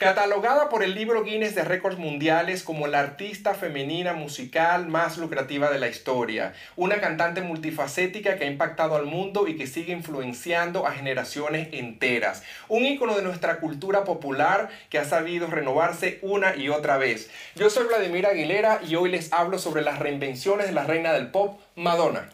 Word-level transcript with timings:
Catalogada 0.00 0.70
por 0.70 0.82
el 0.82 0.94
libro 0.94 1.24
Guinness 1.24 1.54
de 1.54 1.62
Récords 1.62 1.98
Mundiales 1.98 2.62
como 2.62 2.86
la 2.86 3.00
artista 3.00 3.52
femenina 3.52 4.14
musical 4.14 4.88
más 4.88 5.18
lucrativa 5.18 5.70
de 5.70 5.78
la 5.78 5.88
historia, 5.88 6.54
una 6.74 7.02
cantante 7.02 7.42
multifacética 7.42 8.38
que 8.38 8.44
ha 8.44 8.50
impactado 8.50 8.96
al 8.96 9.04
mundo 9.04 9.46
y 9.46 9.58
que 9.58 9.66
sigue 9.66 9.92
influenciando 9.92 10.86
a 10.86 10.92
generaciones 10.92 11.68
enteras, 11.72 12.42
un 12.68 12.86
ícono 12.86 13.14
de 13.14 13.22
nuestra 13.22 13.60
cultura 13.60 14.04
popular 14.04 14.70
que 14.88 14.98
ha 14.98 15.04
sabido 15.04 15.48
renovarse 15.48 16.18
una 16.22 16.56
y 16.56 16.70
otra 16.70 16.96
vez. 16.96 17.28
Yo 17.54 17.68
soy 17.68 17.86
Vladimir 17.86 18.24
Aguilera 18.24 18.80
y 18.82 18.96
hoy 18.96 19.10
les 19.10 19.30
hablo 19.34 19.58
sobre 19.58 19.82
las 19.82 19.98
reinvenciones 19.98 20.66
de 20.66 20.72
la 20.72 20.84
reina 20.84 21.12
del 21.12 21.30
pop, 21.30 21.60
Madonna. 21.76 22.30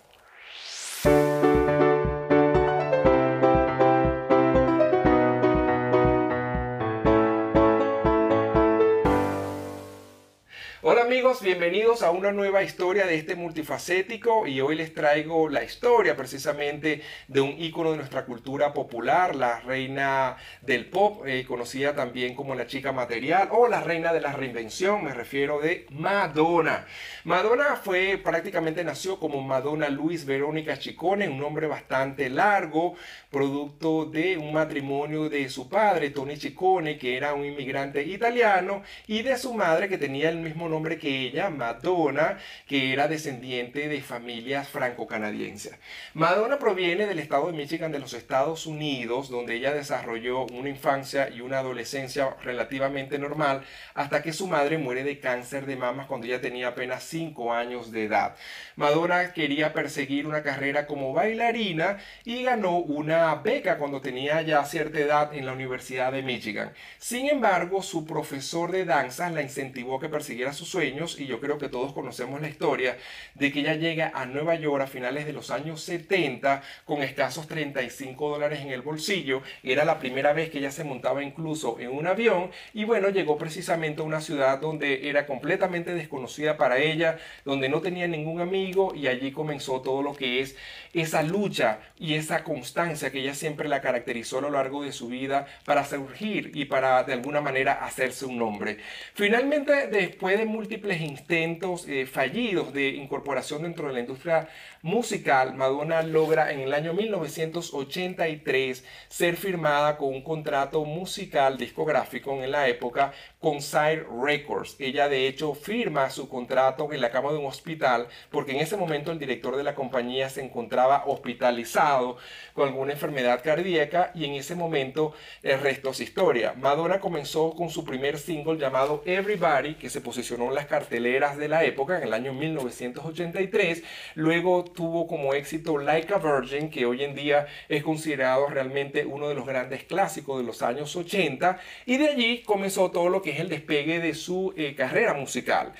Hola 10.88 11.02
amigos, 11.02 11.42
bienvenidos 11.42 12.04
a 12.04 12.12
una 12.12 12.30
nueva 12.30 12.62
historia 12.62 13.06
de 13.06 13.16
este 13.16 13.34
multifacético 13.34 14.46
y 14.46 14.60
hoy 14.60 14.76
les 14.76 14.94
traigo 14.94 15.48
la 15.48 15.64
historia 15.64 16.16
precisamente 16.16 17.02
de 17.26 17.40
un 17.40 17.60
ícono 17.60 17.90
de 17.90 17.96
nuestra 17.96 18.24
cultura 18.24 18.72
popular, 18.72 19.34
la 19.34 19.58
reina 19.58 20.36
del 20.60 20.86
pop, 20.88 21.26
eh, 21.26 21.44
conocida 21.44 21.96
también 21.96 22.36
como 22.36 22.54
la 22.54 22.68
chica 22.68 22.92
material 22.92 23.48
o 23.50 23.66
la 23.66 23.80
reina 23.80 24.12
de 24.12 24.20
la 24.20 24.32
reinvención, 24.32 25.02
me 25.02 25.12
refiero 25.12 25.58
de 25.58 25.86
Madonna. 25.90 26.86
Madonna 27.24 27.74
fue 27.82 28.16
prácticamente 28.22 28.84
nació 28.84 29.18
como 29.18 29.42
Madonna 29.42 29.88
Luis 29.88 30.24
Verónica 30.24 30.78
Chicone, 30.78 31.28
un 31.28 31.40
nombre 31.40 31.66
bastante 31.66 32.30
largo, 32.30 32.94
producto 33.28 34.04
de 34.04 34.38
un 34.38 34.52
matrimonio 34.52 35.28
de 35.28 35.48
su 35.48 35.68
padre, 35.68 36.10
Tony 36.10 36.38
Chicone, 36.38 36.96
que 36.96 37.16
era 37.16 37.34
un 37.34 37.44
inmigrante 37.44 38.04
italiano, 38.04 38.84
y 39.08 39.22
de 39.22 39.36
su 39.36 39.52
madre 39.52 39.88
que 39.88 39.98
tenía 39.98 40.28
el 40.28 40.36
mismo 40.36 40.68
nombre 40.68 40.75
nombre 40.76 40.98
que 40.98 41.22
ella, 41.22 41.48
Madonna, 41.48 42.36
que 42.66 42.92
era 42.92 43.08
descendiente 43.08 43.88
de 43.88 44.02
familias 44.02 44.68
franco-canadienses. 44.68 45.74
Madonna 46.12 46.58
proviene 46.58 47.06
del 47.06 47.18
estado 47.18 47.46
de 47.46 47.54
Michigan 47.54 47.92
de 47.92 47.98
los 47.98 48.12
Estados 48.12 48.66
Unidos, 48.66 49.30
donde 49.30 49.54
ella 49.54 49.72
desarrolló 49.72 50.44
una 50.52 50.68
infancia 50.68 51.30
y 51.30 51.40
una 51.40 51.60
adolescencia 51.60 52.36
relativamente 52.42 53.18
normal, 53.18 53.62
hasta 53.94 54.22
que 54.22 54.34
su 54.34 54.48
madre 54.48 54.76
muere 54.76 55.02
de 55.02 55.18
cáncer 55.18 55.64
de 55.64 55.76
mamas 55.76 56.08
cuando 56.08 56.26
ella 56.26 56.42
tenía 56.42 56.68
apenas 56.68 57.04
5 57.04 57.54
años 57.54 57.90
de 57.90 58.04
edad. 58.04 58.36
Madonna 58.76 59.32
quería 59.32 59.72
perseguir 59.72 60.26
una 60.26 60.42
carrera 60.42 60.86
como 60.86 61.14
bailarina 61.14 61.96
y 62.24 62.42
ganó 62.42 62.76
una 62.76 63.34
beca 63.36 63.78
cuando 63.78 64.02
tenía 64.02 64.42
ya 64.42 64.62
cierta 64.66 64.98
edad 64.98 65.34
en 65.34 65.46
la 65.46 65.54
Universidad 65.54 66.12
de 66.12 66.22
Michigan. 66.22 66.74
Sin 66.98 67.30
embargo, 67.30 67.82
su 67.82 68.04
profesor 68.04 68.72
de 68.72 68.84
danza 68.84 69.30
la 69.30 69.40
incentivó 69.40 69.96
a 69.96 70.00
que 70.00 70.10
persiguiera 70.10 70.52
sus 70.66 70.72
sueños 70.72 71.18
y 71.18 71.26
yo 71.26 71.40
creo 71.40 71.58
que 71.58 71.68
todos 71.68 71.92
conocemos 71.92 72.40
la 72.40 72.48
historia 72.48 72.98
de 73.34 73.52
que 73.52 73.60
ella 73.60 73.74
llega 73.74 74.12
a 74.14 74.26
Nueva 74.26 74.54
York 74.56 74.82
a 74.82 74.86
finales 74.86 75.26
de 75.26 75.32
los 75.32 75.50
años 75.50 75.80
70 75.82 76.62
con 76.84 77.02
escasos 77.02 77.46
35 77.46 78.28
dólares 78.28 78.60
en 78.60 78.70
el 78.70 78.82
bolsillo. 78.82 79.42
Era 79.62 79.84
la 79.84 79.98
primera 79.98 80.32
vez 80.32 80.50
que 80.50 80.58
ella 80.58 80.70
se 80.70 80.84
montaba 80.84 81.22
incluso 81.22 81.78
en 81.78 81.90
un 81.90 82.06
avión 82.06 82.50
y 82.74 82.84
bueno, 82.84 83.08
llegó 83.10 83.38
precisamente 83.38 84.02
a 84.02 84.04
una 84.04 84.20
ciudad 84.20 84.60
donde 84.60 85.08
era 85.08 85.26
completamente 85.26 85.94
desconocida 85.94 86.56
para 86.56 86.78
ella, 86.78 87.18
donde 87.44 87.68
no 87.68 87.80
tenía 87.80 88.08
ningún 88.08 88.40
amigo 88.40 88.94
y 88.94 89.06
allí 89.06 89.32
comenzó 89.32 89.80
todo 89.80 90.02
lo 90.02 90.14
que 90.14 90.40
es 90.40 90.56
esa 90.92 91.22
lucha 91.22 91.80
y 91.98 92.14
esa 92.14 92.42
constancia 92.42 93.10
que 93.10 93.20
ella 93.20 93.34
siempre 93.34 93.68
la 93.68 93.80
caracterizó 93.80 94.38
a 94.38 94.42
lo 94.42 94.50
largo 94.50 94.82
de 94.82 94.92
su 94.92 95.08
vida 95.08 95.46
para 95.64 95.84
surgir 95.84 96.50
y 96.54 96.64
para 96.64 97.04
de 97.04 97.12
alguna 97.12 97.40
manera 97.40 97.84
hacerse 97.84 98.24
un 98.24 98.38
nombre. 98.38 98.78
Finalmente, 99.14 99.86
después 99.88 100.38
de 100.38 100.46
múltiples 100.56 101.02
intentos 101.02 101.86
eh, 101.86 102.06
fallidos 102.06 102.72
de 102.72 102.88
incorporación 102.88 103.62
dentro 103.62 103.88
de 103.88 103.92
la 103.92 104.00
industria 104.00 104.48
musical, 104.86 105.52
Madonna 105.54 106.00
logra 106.02 106.52
en 106.52 106.60
el 106.60 106.72
año 106.72 106.94
1983 106.94 108.84
ser 109.08 109.36
firmada 109.36 109.96
con 109.96 110.10
un 110.14 110.22
contrato 110.22 110.84
musical 110.84 111.58
discográfico 111.58 112.40
en 112.40 112.52
la 112.52 112.68
época 112.68 113.12
con 113.40 113.60
Sire 113.60 114.06
Records. 114.22 114.76
Ella 114.78 115.08
de 115.08 115.26
hecho 115.26 115.54
firma 115.54 116.08
su 116.10 116.28
contrato 116.28 116.92
en 116.92 117.00
la 117.00 117.10
cama 117.10 117.32
de 117.32 117.38
un 117.38 117.46
hospital 117.46 118.06
porque 118.30 118.52
en 118.52 118.58
ese 118.58 118.76
momento 118.76 119.10
el 119.10 119.18
director 119.18 119.56
de 119.56 119.64
la 119.64 119.74
compañía 119.74 120.30
se 120.30 120.44
encontraba 120.44 121.02
hospitalizado 121.06 122.16
con 122.54 122.68
alguna 122.68 122.92
enfermedad 122.92 123.42
cardíaca 123.42 124.12
y 124.14 124.24
en 124.24 124.34
ese 124.34 124.54
momento 124.54 125.14
el 125.42 125.60
resto 125.60 125.90
es 125.90 125.98
historia. 125.98 126.54
Madonna 126.56 127.00
comenzó 127.00 127.56
con 127.56 127.70
su 127.70 127.84
primer 127.84 128.18
single 128.18 128.56
llamado 128.56 129.02
Everybody 129.04 129.74
que 129.74 129.90
se 129.90 130.00
posicionó 130.00 130.44
en 130.44 130.54
las 130.54 130.66
carteleras 130.66 131.36
de 131.36 131.48
la 131.48 131.64
época 131.64 131.96
en 131.96 132.04
el 132.04 132.14
año 132.14 132.32
1983. 132.32 133.82
Luego 134.14 134.64
tuvo 134.76 135.08
como 135.08 135.34
éxito 135.34 135.76
Like 135.78 136.14
a 136.14 136.18
Virgin, 136.18 136.70
que 136.70 136.86
hoy 136.86 137.02
en 137.02 137.16
día 137.16 137.46
es 137.68 137.82
considerado 137.82 138.46
realmente 138.46 139.04
uno 139.04 139.28
de 139.28 139.34
los 139.34 139.44
grandes 139.44 139.82
clásicos 139.82 140.38
de 140.38 140.44
los 140.44 140.62
años 140.62 140.94
80. 140.94 141.58
Y 141.86 141.96
de 141.96 142.10
allí 142.10 142.42
comenzó 142.42 142.92
todo 142.92 143.08
lo 143.08 143.22
que 143.22 143.30
es 143.30 143.40
el 143.40 143.48
despegue 143.48 143.98
de 143.98 144.14
su 144.14 144.54
eh, 144.56 144.76
carrera 144.76 145.14
musical 145.14 145.72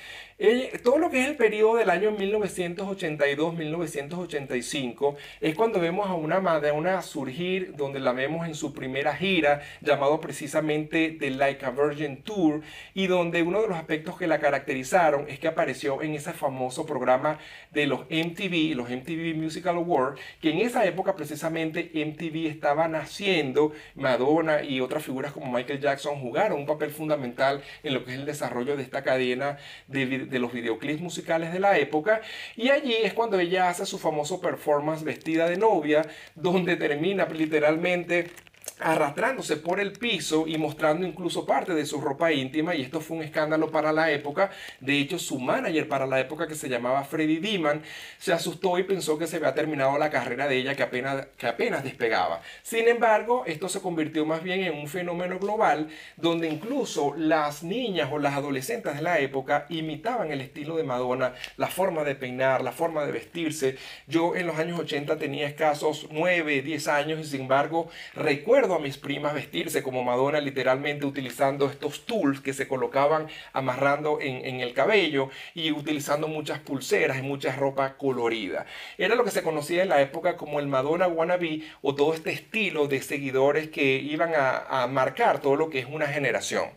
todo 0.83 0.99
lo 0.99 1.09
que 1.09 1.21
es 1.21 1.27
el 1.27 1.35
periodo 1.35 1.77
del 1.77 1.89
año 1.89 2.15
1982-1985 2.15 5.15
es 5.41 5.55
cuando 5.55 5.79
vemos 5.79 6.07
a 6.07 6.13
una 6.13 6.39
Madonna 6.39 7.01
surgir, 7.01 7.75
donde 7.75 7.99
la 7.99 8.11
vemos 8.11 8.45
en 8.45 8.53
su 8.53 8.71
primera 8.71 9.15
gira, 9.15 9.63
llamado 9.81 10.21
precisamente 10.21 11.17
The 11.19 11.31
Like 11.31 11.65
a 11.65 11.71
Virgin 11.71 12.21
Tour, 12.21 12.61
y 12.93 13.07
donde 13.07 13.41
uno 13.41 13.63
de 13.63 13.67
los 13.67 13.77
aspectos 13.77 14.19
que 14.19 14.27
la 14.27 14.37
caracterizaron 14.37 15.27
es 15.27 15.39
que 15.39 15.47
apareció 15.47 16.03
en 16.03 16.13
ese 16.13 16.33
famoso 16.33 16.85
programa 16.85 17.39
de 17.71 17.87
los 17.87 18.01
MTV, 18.01 18.75
los 18.75 18.91
MTV 18.91 19.33
Musical 19.35 19.77
Awards, 19.77 20.21
que 20.39 20.51
en 20.51 20.59
esa 20.59 20.85
época 20.85 21.15
precisamente 21.15 21.89
MTV 21.95 22.45
estaba 22.45 22.87
naciendo, 22.87 23.71
Madonna 23.95 24.61
y 24.61 24.81
otras 24.81 25.03
figuras 25.03 25.31
como 25.31 25.51
Michael 25.51 25.79
Jackson 25.79 26.19
jugaron 26.19 26.59
un 26.59 26.67
papel 26.67 26.91
fundamental 26.91 27.63
en 27.81 27.95
lo 27.95 28.05
que 28.05 28.11
es 28.11 28.19
el 28.19 28.27
desarrollo 28.27 28.77
de 28.77 28.83
esta 28.83 29.03
cadena 29.03 29.57
de 29.87 30.26
de 30.29 30.39
los 30.39 30.53
videoclips 30.53 31.01
musicales 31.01 31.53
de 31.53 31.59
la 31.59 31.77
época 31.77 32.21
y 32.55 32.69
allí 32.69 32.95
es 33.03 33.13
cuando 33.13 33.39
ella 33.39 33.69
hace 33.69 33.85
su 33.85 33.97
famoso 33.97 34.41
performance 34.41 35.03
vestida 35.03 35.47
de 35.47 35.57
novia 35.57 36.05
donde 36.35 36.75
termina 36.75 37.25
literalmente 37.25 38.31
arrastrándose 38.79 39.57
por 39.57 39.79
el 39.79 39.93
piso 39.93 40.45
y 40.47 40.57
mostrando 40.57 41.05
incluso 41.05 41.45
parte 41.45 41.73
de 41.73 41.85
su 41.85 41.99
ropa 41.99 42.31
íntima 42.31 42.75
y 42.75 42.81
esto 42.81 43.01
fue 43.01 43.17
un 43.17 43.23
escándalo 43.23 43.71
para 43.71 43.91
la 43.91 44.11
época. 44.11 44.51
De 44.79 44.99
hecho, 44.99 45.17
su 45.17 45.39
manager 45.39 45.87
para 45.87 46.05
la 46.05 46.19
época 46.19 46.47
que 46.47 46.55
se 46.55 46.69
llamaba 46.69 47.03
Freddy 47.03 47.37
Diman 47.37 47.81
se 48.19 48.33
asustó 48.33 48.77
y 48.77 48.83
pensó 48.83 49.17
que 49.17 49.27
se 49.27 49.37
había 49.37 49.53
terminado 49.53 49.97
la 49.97 50.09
carrera 50.09 50.47
de 50.47 50.57
ella 50.57 50.75
que 50.75 50.83
apenas, 50.83 51.27
que 51.37 51.47
apenas 51.47 51.83
despegaba. 51.83 52.41
Sin 52.61 52.87
embargo, 52.87 53.43
esto 53.47 53.67
se 53.69 53.81
convirtió 53.81 54.25
más 54.25 54.43
bien 54.43 54.61
en 54.61 54.77
un 54.77 54.87
fenómeno 54.87 55.39
global 55.39 55.89
donde 56.15 56.47
incluso 56.47 57.15
las 57.17 57.63
niñas 57.63 58.09
o 58.11 58.19
las 58.19 58.35
adolescentes 58.35 58.95
de 58.95 59.01
la 59.01 59.19
época 59.19 59.65
imitaban 59.69 60.31
el 60.31 60.41
estilo 60.41 60.77
de 60.77 60.83
Madonna, 60.83 61.33
la 61.57 61.67
forma 61.67 62.03
de 62.03 62.15
peinar, 62.15 62.61
la 62.61 62.71
forma 62.71 63.05
de 63.05 63.11
vestirse. 63.11 63.77
Yo 64.07 64.35
en 64.35 64.45
los 64.45 64.57
años 64.57 64.79
80 64.79 65.17
tenía 65.17 65.47
escasos 65.47 66.07
9, 66.11 66.61
10 66.61 66.87
años 66.87 67.19
y 67.19 67.23
sin 67.23 67.41
embargo 67.41 67.89
recuerdo 68.13 68.66
a 68.75 68.79
mis 68.79 68.97
primas 68.97 69.33
vestirse 69.33 69.83
como 69.83 70.03
Madonna, 70.03 70.39
literalmente 70.39 71.05
utilizando 71.05 71.67
estos 71.67 72.05
tools 72.05 72.41
que 72.41 72.53
se 72.53 72.67
colocaban 72.67 73.27
amarrando 73.53 74.19
en, 74.21 74.61
el 74.61 74.73
cabello 74.73 75.29
y 75.53 75.71
utilizando 75.71 76.27
muchas 76.27 76.59
pulseras 76.59 77.17
y 77.17 77.21
mucha 77.21 77.55
ropa 77.55 77.97
colorida. 77.97 78.65
Era 78.97 79.15
lo 79.15 79.23
que 79.23 79.31
se 79.31 79.43
conocía 79.43 79.83
en 79.83 79.89
la 79.89 80.01
época 80.01 80.37
como 80.37 80.59
el 80.59 80.67
Madonna 80.67 81.07
wannabe 81.07 81.61
o 81.81 81.95
todo 81.95 82.13
este 82.13 82.31
estilo 82.31 82.87
de 82.87 83.01
seguidores 83.01 83.69
que 83.69 83.97
iban 83.97 84.33
a, 84.35 84.83
a 84.83 84.87
marcar 84.87 85.39
todo 85.39 85.55
lo 85.55 85.69
que 85.69 85.79
es 85.79 85.85
una 85.85 86.07
generación. 86.07 86.69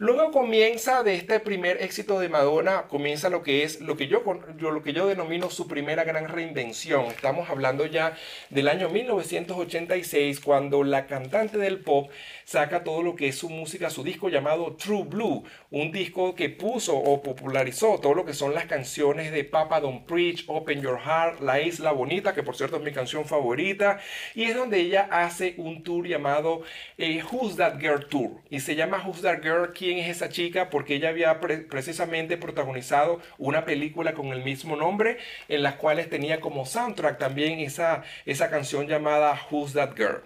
Luego 0.00 0.30
comienza 0.30 1.02
de 1.02 1.14
este 1.14 1.40
primer 1.40 1.82
éxito 1.82 2.18
de 2.18 2.30
Madonna, 2.30 2.84
comienza 2.88 3.28
lo 3.28 3.42
que 3.42 3.64
es 3.64 3.82
lo 3.82 3.98
que 3.98 4.06
yo, 4.08 4.22
yo, 4.56 4.70
lo 4.70 4.82
que 4.82 4.94
yo 4.94 5.06
denomino 5.06 5.50
su 5.50 5.68
primera 5.68 6.04
gran 6.04 6.26
reinvención. 6.26 7.04
Estamos 7.04 7.50
hablando 7.50 7.84
ya 7.84 8.16
del 8.48 8.68
año 8.68 8.88
1986 8.88 10.40
cuando 10.40 10.84
la 10.84 11.06
cantante 11.06 11.58
del 11.58 11.80
pop 11.80 12.10
saca 12.46 12.82
todo 12.82 13.02
lo 13.02 13.14
que 13.14 13.28
es 13.28 13.36
su 13.36 13.50
música, 13.50 13.90
su 13.90 14.02
disco 14.02 14.30
llamado 14.30 14.74
True 14.76 15.04
Blue, 15.04 15.44
un 15.70 15.92
disco 15.92 16.34
que 16.34 16.48
puso 16.48 16.96
o 16.96 17.22
popularizó 17.22 18.00
todo 18.00 18.14
lo 18.14 18.24
que 18.24 18.32
son 18.32 18.54
las 18.54 18.64
canciones 18.64 19.30
de 19.32 19.44
Papa 19.44 19.80
Don't 19.80 20.06
Preach, 20.06 20.44
Open 20.46 20.80
Your 20.80 20.98
Heart, 20.98 21.42
La 21.42 21.60
Isla 21.60 21.92
Bonita, 21.92 22.32
que 22.32 22.42
por 22.42 22.56
cierto 22.56 22.78
es 22.78 22.82
mi 22.82 22.92
canción 22.92 23.26
favorita, 23.26 24.00
y 24.34 24.44
es 24.44 24.56
donde 24.56 24.80
ella 24.80 25.08
hace 25.10 25.56
un 25.58 25.82
tour 25.82 26.08
llamado 26.08 26.62
eh, 26.96 27.22
Who's 27.30 27.56
That 27.56 27.78
Girl 27.78 28.06
Tour, 28.08 28.30
y 28.48 28.60
se 28.60 28.74
llama 28.74 29.04
Who's 29.06 29.20
That 29.20 29.42
Girl, 29.42 29.74
¿quién 29.90 30.04
es 30.04 30.08
esa 30.08 30.28
chica? 30.28 30.70
Porque 30.70 30.94
ella 30.94 31.08
había 31.08 31.40
precisamente 31.40 32.36
protagonizado 32.36 33.20
una 33.38 33.64
película 33.64 34.14
con 34.14 34.28
el 34.28 34.44
mismo 34.44 34.76
nombre, 34.76 35.16
en 35.48 35.64
las 35.64 35.74
cuales 35.74 36.08
tenía 36.08 36.40
como 36.40 36.64
soundtrack 36.64 37.18
también 37.18 37.58
esa, 37.58 38.04
esa 38.24 38.50
canción 38.50 38.86
llamada 38.86 39.36
Who's 39.50 39.72
That 39.72 39.96
Girl. 39.96 40.22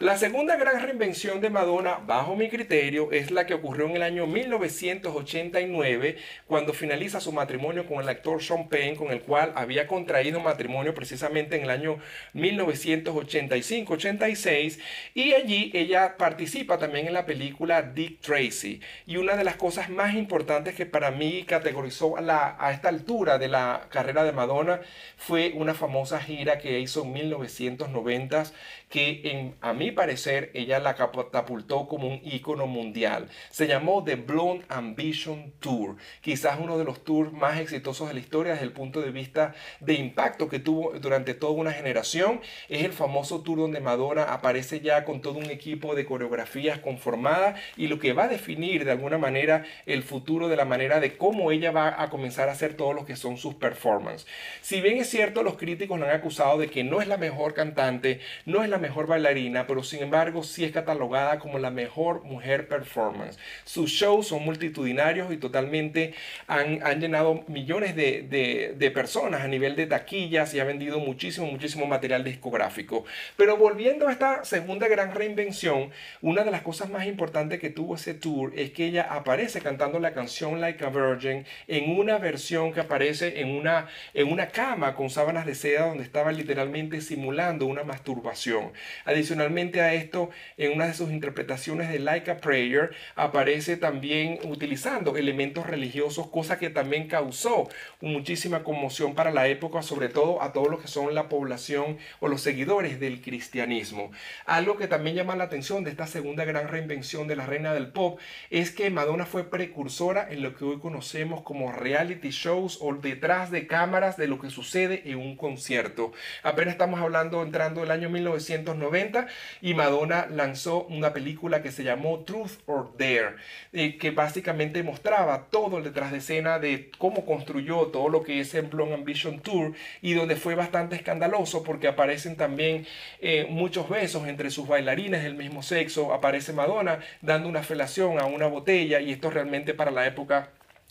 La 0.00 0.18
segunda 0.18 0.56
gran 0.56 0.82
reinvención 0.82 1.40
de 1.40 1.48
Madonna, 1.48 1.98
bajo 2.06 2.36
mi 2.36 2.50
criterio, 2.50 3.10
es 3.10 3.30
la 3.30 3.46
que 3.46 3.54
ocurrió 3.54 3.86
en 3.86 3.96
el 3.96 4.02
año 4.02 4.26
1989, 4.26 6.18
cuando 6.46 6.74
finaliza 6.74 7.18
su 7.18 7.32
matrimonio 7.32 7.86
con 7.86 8.02
el 8.02 8.08
actor 8.10 8.42
Sean 8.42 8.68
Penn, 8.68 8.96
con 8.96 9.10
el 9.10 9.22
cual 9.22 9.54
había 9.56 9.86
contraído 9.86 10.40
matrimonio 10.40 10.92
precisamente 10.92 11.56
en 11.56 11.62
el 11.62 11.70
año 11.70 12.00
1985-86, 12.34 14.78
y 15.14 15.32
allí 15.32 15.70
ella 15.72 16.18
participa 16.18 16.76
también 16.76 17.06
en 17.06 17.14
la 17.14 17.24
película 17.24 17.80
Dick 17.80 18.20
Tracy. 18.20 18.82
Y 19.06 19.18
una 19.18 19.36
de 19.36 19.44
las 19.44 19.54
cosas 19.54 19.88
más 19.88 20.14
importantes 20.14 20.74
que 20.74 20.84
para 20.84 21.12
mí 21.12 21.44
categorizó 21.44 22.16
a, 22.16 22.20
la, 22.20 22.56
a 22.58 22.72
esta 22.72 22.88
altura 22.88 23.38
de 23.38 23.46
la 23.46 23.86
carrera 23.88 24.24
de 24.24 24.32
Madonna 24.32 24.80
fue 25.16 25.52
una 25.54 25.74
famosa 25.74 26.20
gira 26.20 26.58
que 26.58 26.80
hizo 26.80 27.04
en 27.04 27.12
1990 27.12 28.44
que 28.88 29.54
a 29.60 29.72
mi 29.72 29.90
parecer 29.90 30.50
ella 30.54 30.78
la 30.78 30.94
catapultó 30.94 31.88
como 31.88 32.08
un 32.08 32.20
ícono 32.22 32.66
mundial. 32.66 33.28
Se 33.50 33.66
llamó 33.66 34.04
The 34.04 34.14
Blonde 34.16 34.64
Ambition 34.68 35.52
Tour, 35.60 35.96
quizás 36.20 36.58
uno 36.60 36.78
de 36.78 36.84
los 36.84 37.04
tours 37.04 37.32
más 37.32 37.58
exitosos 37.58 38.08
de 38.08 38.14
la 38.14 38.20
historia 38.20 38.52
desde 38.52 38.66
el 38.66 38.72
punto 38.72 39.00
de 39.00 39.10
vista 39.10 39.54
de 39.80 39.94
impacto 39.94 40.48
que 40.48 40.60
tuvo 40.60 40.92
durante 41.00 41.34
toda 41.34 41.52
una 41.52 41.72
generación. 41.72 42.40
Es 42.68 42.84
el 42.84 42.92
famoso 42.92 43.42
tour 43.42 43.58
donde 43.58 43.80
Madonna 43.80 44.24
aparece 44.24 44.80
ya 44.80 45.04
con 45.04 45.20
todo 45.20 45.38
un 45.38 45.50
equipo 45.50 45.94
de 45.94 46.06
coreografías 46.06 46.78
conformada 46.78 47.56
y 47.76 47.88
lo 47.88 47.98
que 47.98 48.12
va 48.12 48.24
a 48.24 48.28
definir 48.28 48.84
de 48.84 48.92
alguna 48.92 49.18
manera 49.18 49.64
el 49.86 50.02
futuro 50.02 50.48
de 50.48 50.56
la 50.56 50.64
manera 50.64 51.00
de 51.00 51.16
cómo 51.16 51.50
ella 51.50 51.70
va 51.70 52.00
a 52.02 52.08
comenzar 52.08 52.48
a 52.48 52.52
hacer 52.52 52.74
todo 52.74 52.92
lo 52.92 53.04
que 53.04 53.16
son 53.16 53.36
sus 53.36 53.54
performances. 53.54 54.26
Si 54.62 54.80
bien 54.80 54.98
es 54.98 55.10
cierto, 55.10 55.42
los 55.42 55.56
críticos 55.56 55.98
la 55.98 56.06
han 56.06 56.16
acusado 56.16 56.58
de 56.58 56.68
que 56.68 56.84
no 56.84 57.00
es 57.00 57.08
la 57.08 57.16
mejor 57.16 57.54
cantante, 57.54 58.20
no 58.44 58.62
es 58.62 58.68
la 58.68 58.78
mejor 58.78 58.85
bailarina, 59.06 59.66
pero 59.66 59.82
sin 59.82 60.02
embargo 60.02 60.42
sí 60.42 60.64
es 60.64 60.72
catalogada 60.72 61.38
como 61.38 61.58
la 61.58 61.70
mejor 61.70 62.24
mujer 62.24 62.68
performance. 62.68 63.38
Sus 63.64 63.90
shows 63.90 64.28
son 64.28 64.44
multitudinarios 64.44 65.32
y 65.32 65.36
totalmente 65.36 66.14
han, 66.46 67.00
llenado 67.00 67.44
millones 67.48 67.96
de, 67.96 68.92
personas 68.94 69.42
a 69.42 69.48
nivel 69.48 69.76
de 69.76 69.86
taquillas 69.86 70.54
y 70.54 70.60
ha 70.60 70.64
vendido 70.64 70.98
muchísimo, 70.98 71.46
muchísimo 71.46 71.86
material 71.86 72.24
discográfico. 72.24 73.04
Pero 73.36 73.56
volviendo 73.56 74.08
a 74.08 74.12
esta 74.12 74.44
segunda 74.44 74.88
gran 74.88 75.14
reinvención, 75.14 75.90
una 76.22 76.44
de 76.44 76.50
las 76.50 76.62
cosas 76.62 76.88
más 76.88 77.06
importantes 77.06 77.60
que 77.60 77.70
tuvo 77.70 77.96
ese 77.96 78.14
tour 78.14 78.52
es 78.56 78.70
que 78.70 78.86
ella 78.86 79.06
aparece 79.10 79.60
cantando 79.60 79.98
la 79.98 80.12
canción 80.12 80.60
Like 80.60 80.84
a 80.84 80.90
Virgin 80.90 81.44
en 81.66 81.98
una 81.98 82.18
versión 82.18 82.72
que 82.72 82.80
aparece 82.80 83.40
en 83.40 83.50
una, 83.50 83.88
en 84.14 84.32
una 84.32 84.48
cama 84.48 84.94
con 84.94 85.10
sábanas 85.10 85.46
de 85.46 85.54
seda 85.54 85.86
donde 85.86 86.04
estaba 86.04 86.32
literalmente 86.32 87.00
simulando 87.00 87.66
una 87.66 87.84
masturbación. 87.84 88.65
Adicionalmente 89.04 89.80
a 89.80 89.94
esto, 89.94 90.30
en 90.56 90.72
una 90.72 90.86
de 90.86 90.94
sus 90.94 91.10
interpretaciones 91.10 91.88
de 91.88 91.98
Like 91.98 92.30
a 92.30 92.38
Prayer, 92.38 92.90
aparece 93.14 93.76
también 93.76 94.38
utilizando 94.44 95.16
elementos 95.16 95.66
religiosos, 95.66 96.28
cosa 96.28 96.58
que 96.58 96.70
también 96.70 97.08
causó 97.08 97.68
muchísima 98.00 98.62
conmoción 98.62 99.14
para 99.14 99.30
la 99.30 99.48
época, 99.48 99.82
sobre 99.82 100.08
todo 100.08 100.42
a 100.42 100.52
todos 100.52 100.68
los 100.68 100.80
que 100.80 100.88
son 100.88 101.14
la 101.14 101.28
población 101.28 101.98
o 102.20 102.28
los 102.28 102.40
seguidores 102.40 103.00
del 103.00 103.20
cristianismo. 103.20 104.10
Algo 104.44 104.76
que 104.76 104.88
también 104.88 105.16
llama 105.16 105.36
la 105.36 105.44
atención 105.44 105.84
de 105.84 105.90
esta 105.90 106.06
segunda 106.06 106.44
gran 106.44 106.68
reinvención 106.68 107.28
de 107.28 107.36
la 107.36 107.46
reina 107.46 107.74
del 107.74 107.88
pop 107.88 108.18
es 108.50 108.70
que 108.70 108.90
Madonna 108.90 109.26
fue 109.26 109.50
precursora 109.50 110.28
en 110.30 110.42
lo 110.42 110.54
que 110.54 110.64
hoy 110.64 110.78
conocemos 110.78 111.42
como 111.42 111.72
reality 111.72 112.30
shows 112.30 112.78
o 112.80 112.94
detrás 112.94 113.50
de 113.50 113.66
cámaras 113.66 114.16
de 114.16 114.28
lo 114.28 114.40
que 114.40 114.50
sucede 114.50 115.02
en 115.06 115.18
un 115.18 115.36
concierto. 115.36 116.12
Apenas 116.42 116.72
estamos 116.72 117.00
hablando 117.00 117.42
entrando 117.42 117.82
el 117.82 117.90
año 117.90 118.10
1990 118.58 119.26
y 119.62 119.74
Madonna 119.74 120.26
lanzó 120.30 120.84
una 120.84 121.12
película 121.12 121.62
que 121.62 121.72
se 121.72 121.84
llamó 121.84 122.20
Truth 122.20 122.62
or 122.66 122.92
Dare, 122.98 123.36
eh, 123.72 123.98
que 123.98 124.10
básicamente 124.10 124.82
mostraba 124.82 125.46
todo 125.50 125.78
el 125.78 125.84
detrás 125.84 126.12
de 126.12 126.18
escena 126.18 126.58
de 126.58 126.90
cómo 126.98 127.24
construyó 127.24 127.86
todo 127.86 128.08
lo 128.08 128.22
que 128.22 128.40
es 128.40 128.54
el 128.54 128.66
Blonde 128.66 128.94
Ambition 128.94 129.40
Tour 129.40 129.74
y 130.02 130.14
donde 130.14 130.36
fue 130.36 130.54
bastante 130.54 130.96
escandaloso 130.96 131.62
porque 131.62 131.88
aparecen 131.88 132.36
también 132.36 132.86
eh, 133.20 133.46
muchos 133.48 133.88
besos 133.88 134.26
entre 134.26 134.50
sus 134.50 134.68
bailarines 134.68 135.22
del 135.22 135.34
mismo 135.34 135.62
sexo, 135.62 136.12
aparece 136.12 136.52
Madonna 136.52 137.00
dando 137.20 137.48
una 137.48 137.62
felación 137.62 138.18
a 138.18 138.26
una 138.26 138.46
botella 138.46 139.00
y 139.00 139.12
esto 139.12 139.30
realmente 139.30 139.74
para 139.74 139.90
la 139.90 140.06
época 140.06 140.50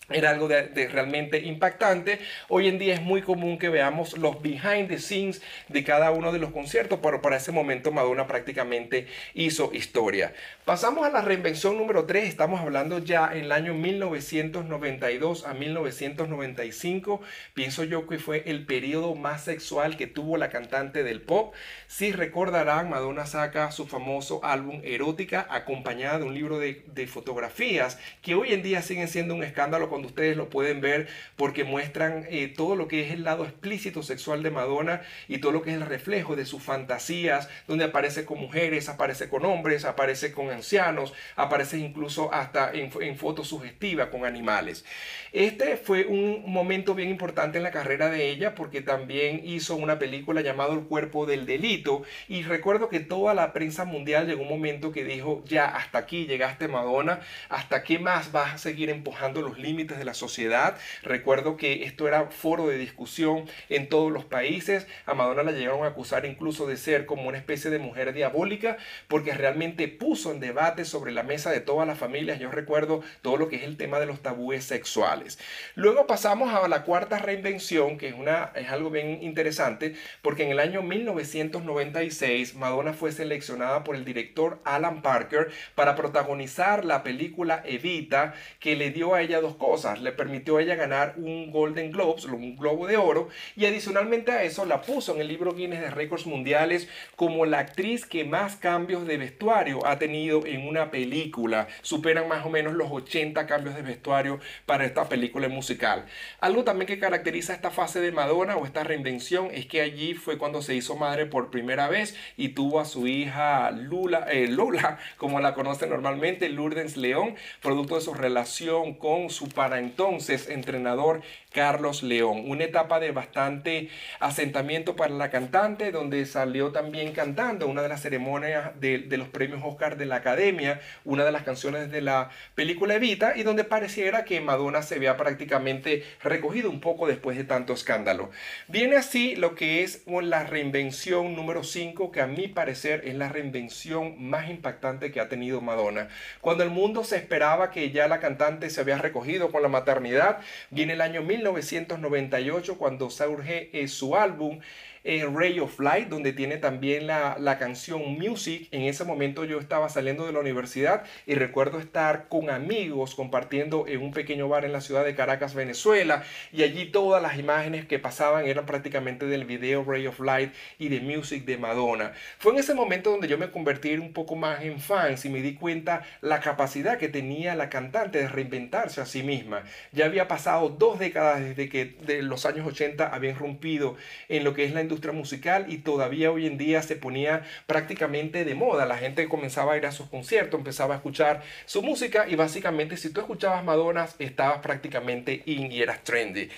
era 0.10 0.30
algo 0.30 0.48
de, 0.48 0.88
realmente 0.88 1.40
impactante. 1.40 2.19
Hoy 2.48 2.68
en 2.68 2.78
día 2.78 2.94
es 2.94 3.02
muy 3.02 3.22
común 3.22 3.57
que 3.57 3.69
veamos 3.69 4.18
los 4.18 4.42
behind 4.42 4.88
the 4.88 5.00
scenes 5.00 5.42
de 5.68 5.84
cada 5.84 6.12
uno 6.12 6.31
de 6.31 6.40
los 6.40 6.52
conciertos, 6.52 7.00
pero 7.02 7.22
para 7.22 7.38
ese 7.38 7.52
momento 7.52 7.92
Madonna 7.92 8.28
prácticamente 8.28 9.07
hizo 9.34 9.72
historia. 9.74 10.34
Pasamos 10.63 11.06
a 11.06 11.10
la 11.10 11.22
reinvención 11.22 11.78
número 11.78 12.06
3, 12.06 12.28
estamos 12.28 12.62
hablando 12.62 13.00
ya 13.00 13.31
en 13.34 13.46
el 13.46 13.52
año 13.52 13.74
1992 13.74 15.46
a 15.46 15.54
1995. 15.54 17.22
Pienso 17.54 17.84
yo 17.84 18.08
que 18.08 18.19
fue 18.19 18.44
el 18.46 18.66
periodo 18.66 19.16
más 19.16 19.44
sexual 19.44 19.98
que 19.98 20.08
tuvo 20.08 20.38
la 20.38 20.50
cantante 20.50 21.04
del 21.04 21.22
pop. 21.22 21.56
Si 21.88 22.12
recordarán, 22.12 22.90
Madonna 22.90 23.25
saca 23.25 23.72
su 23.72 23.88
famoso 23.88 24.44
álbum 24.44 24.81
Erótica 24.84 25.48
acompañada 25.50 26.19
de 26.19 26.25
un 26.25 26.36
libro 26.36 26.60
de, 26.60 26.84
de 26.94 27.08
fotografías 27.08 27.98
que 28.22 28.36
hoy 28.36 28.54
en 28.54 28.62
día 28.62 28.81
siguen 28.81 29.08
siendo 29.08 29.34
un 29.34 29.44
escándalo 29.44 29.90
cuando 29.95 30.09
ustedes 30.09 30.36
lo 30.36 30.50
pueden 30.50 30.81
ver 30.81 31.07
porque 31.38 31.63
muestran 31.63 32.25
eh, 32.30 32.50
todo 32.50 32.75
lo 32.75 32.89
que 32.89 33.06
es 33.06 33.13
el 33.13 33.24
lado 33.24 33.45
explícito 33.45 34.03
sexual 34.03 34.44
de 34.44 34.51
Madonna 34.51 35.03
y 35.30 35.38
todo 35.38 35.53
lo 35.53 35.62
que 35.62 35.69
es 35.69 35.77
el 35.77 35.86
reflejo 35.86 36.36
de 36.36 36.45
sus 36.45 36.62
fantasías, 36.62 37.47
donde 37.65 37.86
aparece 37.86 38.25
con 38.25 38.38
mujeres, 38.39 38.89
aparece 38.89 39.30
con 39.30 39.45
hombres, 39.45 39.86
aparece 39.86 40.33
con 40.33 40.50
ancianos, 40.50 41.13
aparece 41.38 41.77
incluso 41.77 42.33
hasta 42.33 42.74
en, 42.74 42.92
en 43.00 43.15
fotos 43.15 43.47
sugestivas 43.47 44.09
con 44.09 44.25
animales. 44.25 44.83
Este 45.31 45.77
fue 45.77 46.06
un 46.06 46.44
momento 46.45 46.94
bien 46.94 47.07
importante 47.07 47.57
en 47.57 47.63
la 47.63 47.71
carrera 47.71 48.09
de 48.09 48.30
ella 48.30 48.53
porque 48.53 48.81
también 48.81 49.41
hizo 49.45 49.77
una 49.77 49.98
película 49.98 50.41
llamada 50.41 50.74
El 50.74 50.81
cuerpo 50.81 51.25
del 51.25 51.45
delito 51.45 52.03
y 52.27 52.44
recuerdo 52.44 52.89
que 52.89 53.00
toda 53.00 53.33
la 53.33 53.53
prensa 53.53 53.86
mundial 53.86 54.27
llegó 54.27 54.41
un 54.41 54.50
momento 54.50 54.91
que 54.91 55.06
dijo 55.06 55.41
ya 55.45 55.68
hasta 55.68 56.00
aquí 56.00 56.25
llegaste 56.25 56.68
Madonna, 56.68 57.21
hasta 57.48 57.83
qué 57.83 57.98
más 57.98 58.33
vas 58.33 58.56
a 58.56 58.57
seguir 58.57 58.89
empujando 58.89 59.41
los 59.41 59.57
límites 59.57 59.85
de 59.94 60.06
la 60.06 60.16
sociedad. 60.16 60.78
Recuerdo 61.04 61.58
que 61.58 61.84
esto 61.84 62.08
era 62.08 62.32
foro 62.32 62.68
de 62.68 62.78
discusión 62.78 63.46
en 63.70 63.88
todos 63.88 64.12
los 64.12 64.26
países. 64.26 64.88
A 65.06 65.14
Madonna 65.14 65.44
la 65.44 65.52
llegaron 65.52 65.84
a 65.84 65.90
acusar 65.90 66.26
incluso 66.26 66.66
de 66.66 66.78
ser 66.78 67.06
como 67.06 67.30
una 67.30 67.38
especie 67.38 67.70
de 67.70 67.78
mujer 67.78 68.14
diabólica 68.14 68.78
porque 69.08 69.34
realmente 69.34 69.88
puso 69.88 70.32
en 70.32 70.40
debate 70.40 70.86
sobre 70.86 71.12
la 71.12 71.22
mesa 71.22 71.52
de 71.52 71.60
todas 71.60 71.88
las 71.88 72.00
familias. 72.00 72.40
Yo 72.40 72.50
recuerdo 72.50 73.02
todo 73.22 73.38
lo 73.38 73.48
que 73.48 73.58
es 73.58 73.64
el 73.64 73.78
tema 73.78 74.00
de 74.00 74.08
los 74.08 74.22
tabúes 74.22 74.66
sexuales. 74.66 75.38
Luego 75.75 76.08
pasamos 76.08 76.54
a 76.54 76.68
la 76.68 76.84
cuarta 76.84 77.20
reinvención, 77.20 77.98
que 77.98 78.08
es, 78.08 78.15
una, 78.15 78.51
es 78.56 78.70
algo 78.70 78.89
bien 78.89 79.22
interesante, 79.22 79.96
porque 80.22 80.44
en 80.44 80.51
el 80.51 80.60
año 80.60 80.82
1996 80.82 82.56
Madonna 82.56 82.94
fue 82.94 83.12
seleccionada 83.12 83.84
por 83.84 83.96
el 83.96 84.06
director 84.06 84.60
Alan 84.63 85.01
Parker 85.01 85.51
para 85.75 85.96
protagonizar 85.96 86.86
la 86.86 87.04
película 87.04 87.62
Evita, 87.65 88.34
que 88.60 88.75
le 88.75 88.92
dio 88.92 89.13
a 89.13 89.22
ella 89.22 89.42
dos 89.42 89.56
cosas 89.56 89.75
le 90.01 90.12
permitió 90.13 90.58
a 90.58 90.62
ella 90.62 90.75
ganar 90.75 91.15
un 91.17 91.51
Golden 91.51 91.91
Globes, 91.91 92.25
un 92.25 92.55
Globo 92.55 92.88
de 92.88 92.96
Oro, 92.96 93.27
y 93.55 93.65
adicionalmente 93.65 94.32
a 94.32 94.44
eso 94.44 94.65
la 94.65 94.82
puso 94.82 95.13
en 95.13 95.22
el 95.22 95.27
libro 95.27 95.53
Guinness 95.53 95.82
de 95.82 95.91
Récords 95.91 96.25
Mundiales 96.25 96.88
como 97.15 97.46
la 97.46 97.60
actriz 97.60 98.05
que 98.05 98.24
más 98.24 98.55
cambios 98.55 99.05
de 99.05 99.17
vestuario 99.17 99.86
ha 99.86 100.00
tenido 100.00 100.46
en 100.46 100.65
una 100.65 100.91
película. 100.91 101.67
Superan 101.82 102.27
más 102.27 102.46
o 102.46 102.50
menos 102.50 102.74
los 102.74 102.89
80 102.89 103.46
cambios 103.48 103.75
de 103.75 103.82
vestuario 103.82 104.39
para 104.65 104.86
esta 104.86 105.10
película 105.10 105.50
musical. 105.50 106.05
Algo 106.39 106.63
también 106.63 106.88
que 106.88 107.00
caracteriza 107.00 107.53
esta 107.53 107.72
fase 107.72 108.00
de 108.00 108.12
Madonna 108.12 108.55
o 108.55 108.65
esta 108.65 108.84
reinvención 108.84 109.50
es 109.51 109.65
que 109.65 109.82
allí 109.82 110.13
fue 110.13 110.38
cuando 110.38 110.62
se 110.62 110.75
hizo 110.75 110.96
madre 110.96 111.25
por 111.25 111.51
primera 111.51 111.88
vez 111.89 112.15
y 112.38 112.50
tuvo 112.50 112.79
a 112.79 112.86
su 112.86 113.08
hija 113.08 113.72
Lula, 113.72 114.27
eh, 114.32 114.48
Lula, 114.48 115.00
como 115.17 115.39
la 115.39 115.53
conoce 115.53 115.88
normalmente, 115.88 116.50
Lourdes 116.50 116.98
León, 116.98 117.36
producto 117.62 117.96
de 117.96 118.01
su 118.01 118.13
relación 118.13 118.94
con 118.94 119.29
su 119.29 119.50
para 119.65 119.79
entonces 119.79 120.48
entrenador 120.48 121.24
Carlos 121.55 122.03
León. 122.03 122.43
Una 122.47 122.65
etapa 122.65 123.00
de 123.00 123.12
bastante 123.12 123.89
asentamiento 124.19 124.97
para 124.97 125.13
la 125.13 125.29
cantante, 125.29 125.93
donde 125.93 126.25
salió 126.25 126.74
también 126.74 127.13
cantando 127.13 127.67
una 127.67 127.81
de 127.81 127.88
las 127.88 128.01
ceremonias 128.01 128.77
de, 128.81 129.05
los 129.17 129.29
premios 129.29 129.62
Oscar 129.63 129.95
de 129.95 130.05
la 130.05 130.17
Academia, 130.17 130.81
una 131.05 131.24
de 131.24 131.31
las 131.31 131.43
canciones 131.43 131.89
de 131.89 132.01
la 132.01 132.29
película 132.55 132.95
Evita, 132.95 133.38
y 133.38 133.43
donde 133.43 133.63
pareciera 133.63 134.25
que 134.25 134.41
Madonna 134.41 134.81
se 134.81 135.00
vea 135.00 135.15
prácticamente 135.15 136.03
recogido 136.21 136.69
un 136.69 136.81
poco 136.81 137.07
después 137.07 137.38
de 137.38 137.45
tanto 137.45 137.71
escándalo. 137.71 138.31
Viene 138.67 138.97
así 138.97 139.38
lo 139.38 139.55
que 139.55 139.83
es 139.83 140.03
la 140.05 140.43
reinvención 140.43 141.38
número 141.38 141.63
5, 141.63 142.12
que 142.12 142.19
a 142.19 142.27
mi 142.27 142.50
parecer 142.50 143.03
es 143.05 143.15
la 143.15 143.29
reinvención 143.29 144.21
más 144.21 144.50
impactante 144.50 145.09
que 145.09 145.21
ha 145.21 145.29
tenido 145.29 145.62
Madonna. 145.62 146.09
Cuando 146.41 146.65
el 146.65 146.69
mundo 146.69 147.05
se 147.05 147.15
esperaba 147.15 147.71
que 147.71 147.91
ya 147.91 148.09
la 148.09 148.19
cantante 148.19 148.69
se 148.69 148.81
había 148.81 148.97
recogido 148.97 149.53
con 149.53 149.62
la 149.62 149.69
maternidad, 149.69 150.39
viene 150.69 150.93
el 150.93 151.01
año 151.01 151.21
1998 151.52 152.78
cuando 152.78 153.10
surge 153.10 153.88
su 153.88 154.16
álbum 154.16 154.60
eh, 155.05 155.24
Ray 155.31 155.59
of 155.59 155.79
Light, 155.79 156.09
donde 156.09 156.33
tiene 156.33 156.57
también 156.57 157.05
la, 157.05 157.38
la 157.39 157.59
canción 157.59 158.01
Music. 158.17 158.67
En 158.71 158.81
ese 158.81 159.03
momento 159.03 159.45
yo 159.45 159.59
estaba 159.59 159.88
saliendo 159.88 160.25
de 160.25 160.33
la 160.33 160.39
universidad 160.39 161.03
y 161.27 161.35
recuerdo 161.35 161.79
estar 161.79 162.27
con 162.27 162.50
amigos 162.50 163.13
compartiendo 163.13 163.85
en 163.88 164.01
un 164.01 164.12
pequeño 164.12 164.50
bar 164.50 164.65
en 164.65 164.74
la 164.74 164.81
ciudad 164.81 165.05
de 165.05 165.13
Caracas, 165.13 165.53
Venezuela, 165.53 166.24
y 166.51 166.63
allí 166.63 166.88
todas 166.88 167.21
las 167.21 167.38
imágenes 167.38 167.85
que 167.85 168.00
pasaban 168.00 168.47
eran 168.47 168.65
prácticamente 168.65 169.27
del 169.27 169.45
video 169.45 169.83
Ray 169.83 170.07
of 170.07 170.19
Light 170.19 170.51
y 170.79 170.89
de 170.89 171.01
Music 171.01 171.45
de 171.45 171.59
Madonna. 171.59 172.13
Fue 172.39 172.53
en 172.53 172.57
ese 172.57 172.74
momento 172.74 173.12
donde 173.12 173.27
yo 173.27 173.38
me 173.38 173.51
convertí 173.51 173.93
un 173.93 174.12
poco 174.12 174.35
más 174.35 174.63
en 174.63 174.79
fans 174.79 175.24
y 175.25 175.29
me 175.29 175.43
di 175.43 175.53
cuenta 175.53 176.01
la 176.21 176.39
capacidad 176.39 176.97
que 176.97 177.09
tenía 177.09 177.53
la 177.53 177.69
cantante 177.69 178.17
de 178.17 178.27
reinventarse 178.27 179.01
a 179.01 179.05
sí 179.05 179.21
misma. 179.21 179.65
Ya 179.91 180.05
había 180.05 180.27
pasado 180.27 180.69
dos 180.69 180.97
décadas 180.97 181.41
desde 181.41 181.69
que 181.69 181.85
de 181.85 182.24
los 182.24 182.47
años 182.47 182.65
80 182.65 183.05
habían 183.13 183.38
rompido 183.38 183.97
en 184.29 184.43
lo 184.43 184.55
que 184.55 184.65
es 184.65 184.74
la 184.74 184.81
industria 184.81 184.95
musical 185.14 185.66
y 185.68 185.80
todavía 185.80 186.32
hoy 186.32 186.48
en 186.48 186.58
día 186.58 186.82
se 186.82 186.96
ponía 186.96 187.44
prácticamente 187.68 188.46
de 188.46 188.56
moda. 188.56 188.86
La 188.86 188.98
gente 188.98 189.28
comenzaba 189.28 189.74
a 189.74 189.78
ir 189.78 189.86
a 189.86 189.92
sus 189.92 190.10
conciertos, 190.10 190.58
empezaba 190.58 190.96
a 190.96 190.98
escuchar 190.98 191.44
su 191.66 191.82
música 191.82 192.25
y 192.28 192.36
básicamente 192.36 192.98
si 192.98 193.12
tú 193.12 193.22
escuchabas 193.22 193.64
Madonna 193.64 194.08
estabas 194.20 194.60
prácticamente 194.60 195.44
in 195.46 195.72
y 195.72 195.82
eras 195.82 196.04
trendy. 196.04 196.50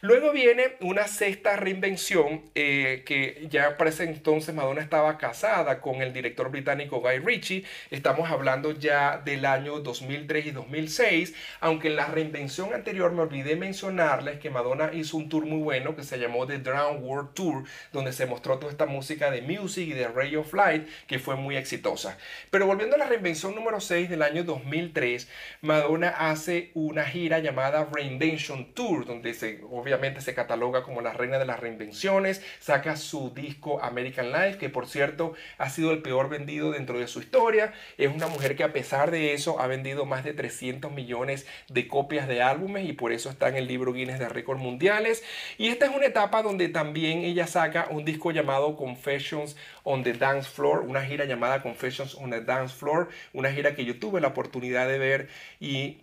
Luego 0.00 0.32
viene 0.32 0.76
una 0.80 1.06
sexta 1.06 1.56
reinvención 1.56 2.42
eh, 2.54 3.02
que 3.06 3.46
ya 3.50 3.76
para 3.76 3.90
ese 3.90 4.04
entonces 4.04 4.54
Madonna 4.54 4.80
estaba 4.80 5.18
casada 5.18 5.80
con 5.80 6.02
el 6.02 6.12
director 6.12 6.50
británico 6.50 7.00
Guy 7.00 7.18
Ritchie. 7.18 7.64
Estamos 7.90 8.30
hablando 8.30 8.72
ya 8.72 9.18
del 9.18 9.44
año 9.44 9.80
2003 9.80 10.46
y 10.46 10.50
2006, 10.50 11.34
aunque 11.60 11.88
en 11.88 11.96
la 11.96 12.06
reinvención 12.06 12.72
anterior 12.74 13.12
me 13.12 13.22
olvidé 13.22 13.56
mencionarles 13.56 14.38
que 14.38 14.50
Madonna 14.50 14.90
hizo 14.92 15.16
un 15.16 15.28
tour 15.28 15.46
muy 15.46 15.62
bueno 15.62 15.96
que 15.96 16.02
se 16.02 16.18
llamó 16.18 16.46
The 16.46 16.58
Drown 16.58 17.02
World 17.02 17.34
Tour, 17.34 17.64
donde 17.92 18.12
se 18.12 18.26
mostró 18.26 18.58
toda 18.58 18.72
esta 18.72 18.86
música 18.86 19.30
de 19.30 19.42
Music 19.42 19.88
y 19.88 19.92
de 19.92 20.08
Ray 20.08 20.36
of 20.36 20.52
Light, 20.54 20.88
que 21.06 21.18
fue 21.18 21.36
muy 21.36 21.56
exitosa. 21.56 22.18
Pero 22.50 22.66
volviendo 22.66 22.96
a 22.96 22.98
la 22.98 23.06
reinvención 23.06 23.54
número 23.54 23.80
6 23.80 24.08
del 24.08 24.22
año 24.22 24.44
2003, 24.44 25.28
Madonna 25.62 26.08
hace 26.08 26.70
una 26.74 27.04
gira 27.04 27.38
llamada 27.38 27.88
Reinvention 27.92 28.72
Tour, 28.74 29.06
donde 29.06 29.34
se, 29.34 29.60
obviamente 29.70 30.20
se 30.20 30.34
cataloga 30.34 30.82
como 30.82 31.00
la 31.00 31.12
reina 31.12 31.38
de 31.38 31.46
las 31.46 31.60
reinvenciones, 31.60 32.42
saca 32.60 32.96
su 32.96 33.32
disco 33.34 33.82
American 33.82 34.32
Life, 34.32 34.58
que 34.58 34.68
por 34.68 34.86
cierto 34.86 35.34
ha 35.58 35.70
sido 35.70 35.92
el 35.92 36.02
peor 36.02 36.28
vendido 36.28 36.72
dentro 36.72 36.98
de 36.98 37.08
su 37.08 37.20
historia. 37.20 37.72
Es 37.98 38.12
una 38.14 38.26
mujer 38.26 38.56
que 38.56 38.64
a 38.64 38.72
pesar 38.72 39.10
de 39.10 39.34
eso 39.34 39.60
ha 39.60 39.66
vendido 39.66 40.04
más 40.04 40.24
de 40.24 40.34
300 40.34 40.92
millones 40.92 41.46
de 41.68 41.88
copias 41.88 42.28
de 42.28 42.42
álbumes 42.42 42.88
y 42.88 42.92
por 42.92 43.12
eso 43.12 43.30
está 43.30 43.48
en 43.48 43.56
el 43.56 43.66
libro 43.66 43.92
Guinness 43.92 44.18
de 44.18 44.28
Récords 44.28 44.60
Mundiales. 44.60 45.22
Y 45.58 45.68
esta 45.68 45.86
es 45.86 45.94
una 45.94 46.06
etapa 46.06 46.42
donde 46.42 46.68
también 46.68 47.20
ella 47.20 47.46
saca 47.46 47.75
un 47.90 48.04
disco 48.04 48.30
llamado 48.30 48.76
Confessions 48.76 49.56
on 49.84 50.02
the 50.02 50.14
Dance 50.14 50.48
Floor, 50.48 50.80
una 50.80 51.04
gira 51.04 51.24
llamada 51.26 51.62
Confessions 51.62 52.14
on 52.14 52.30
the 52.30 52.40
Dance 52.40 52.74
Floor, 52.74 53.08
una 53.32 53.52
gira 53.52 53.74
que 53.74 53.84
yo 53.84 53.98
tuve 53.98 54.20
la 54.20 54.28
oportunidad 54.28 54.88
de 54.88 54.98
ver 54.98 55.28
y 55.60 55.98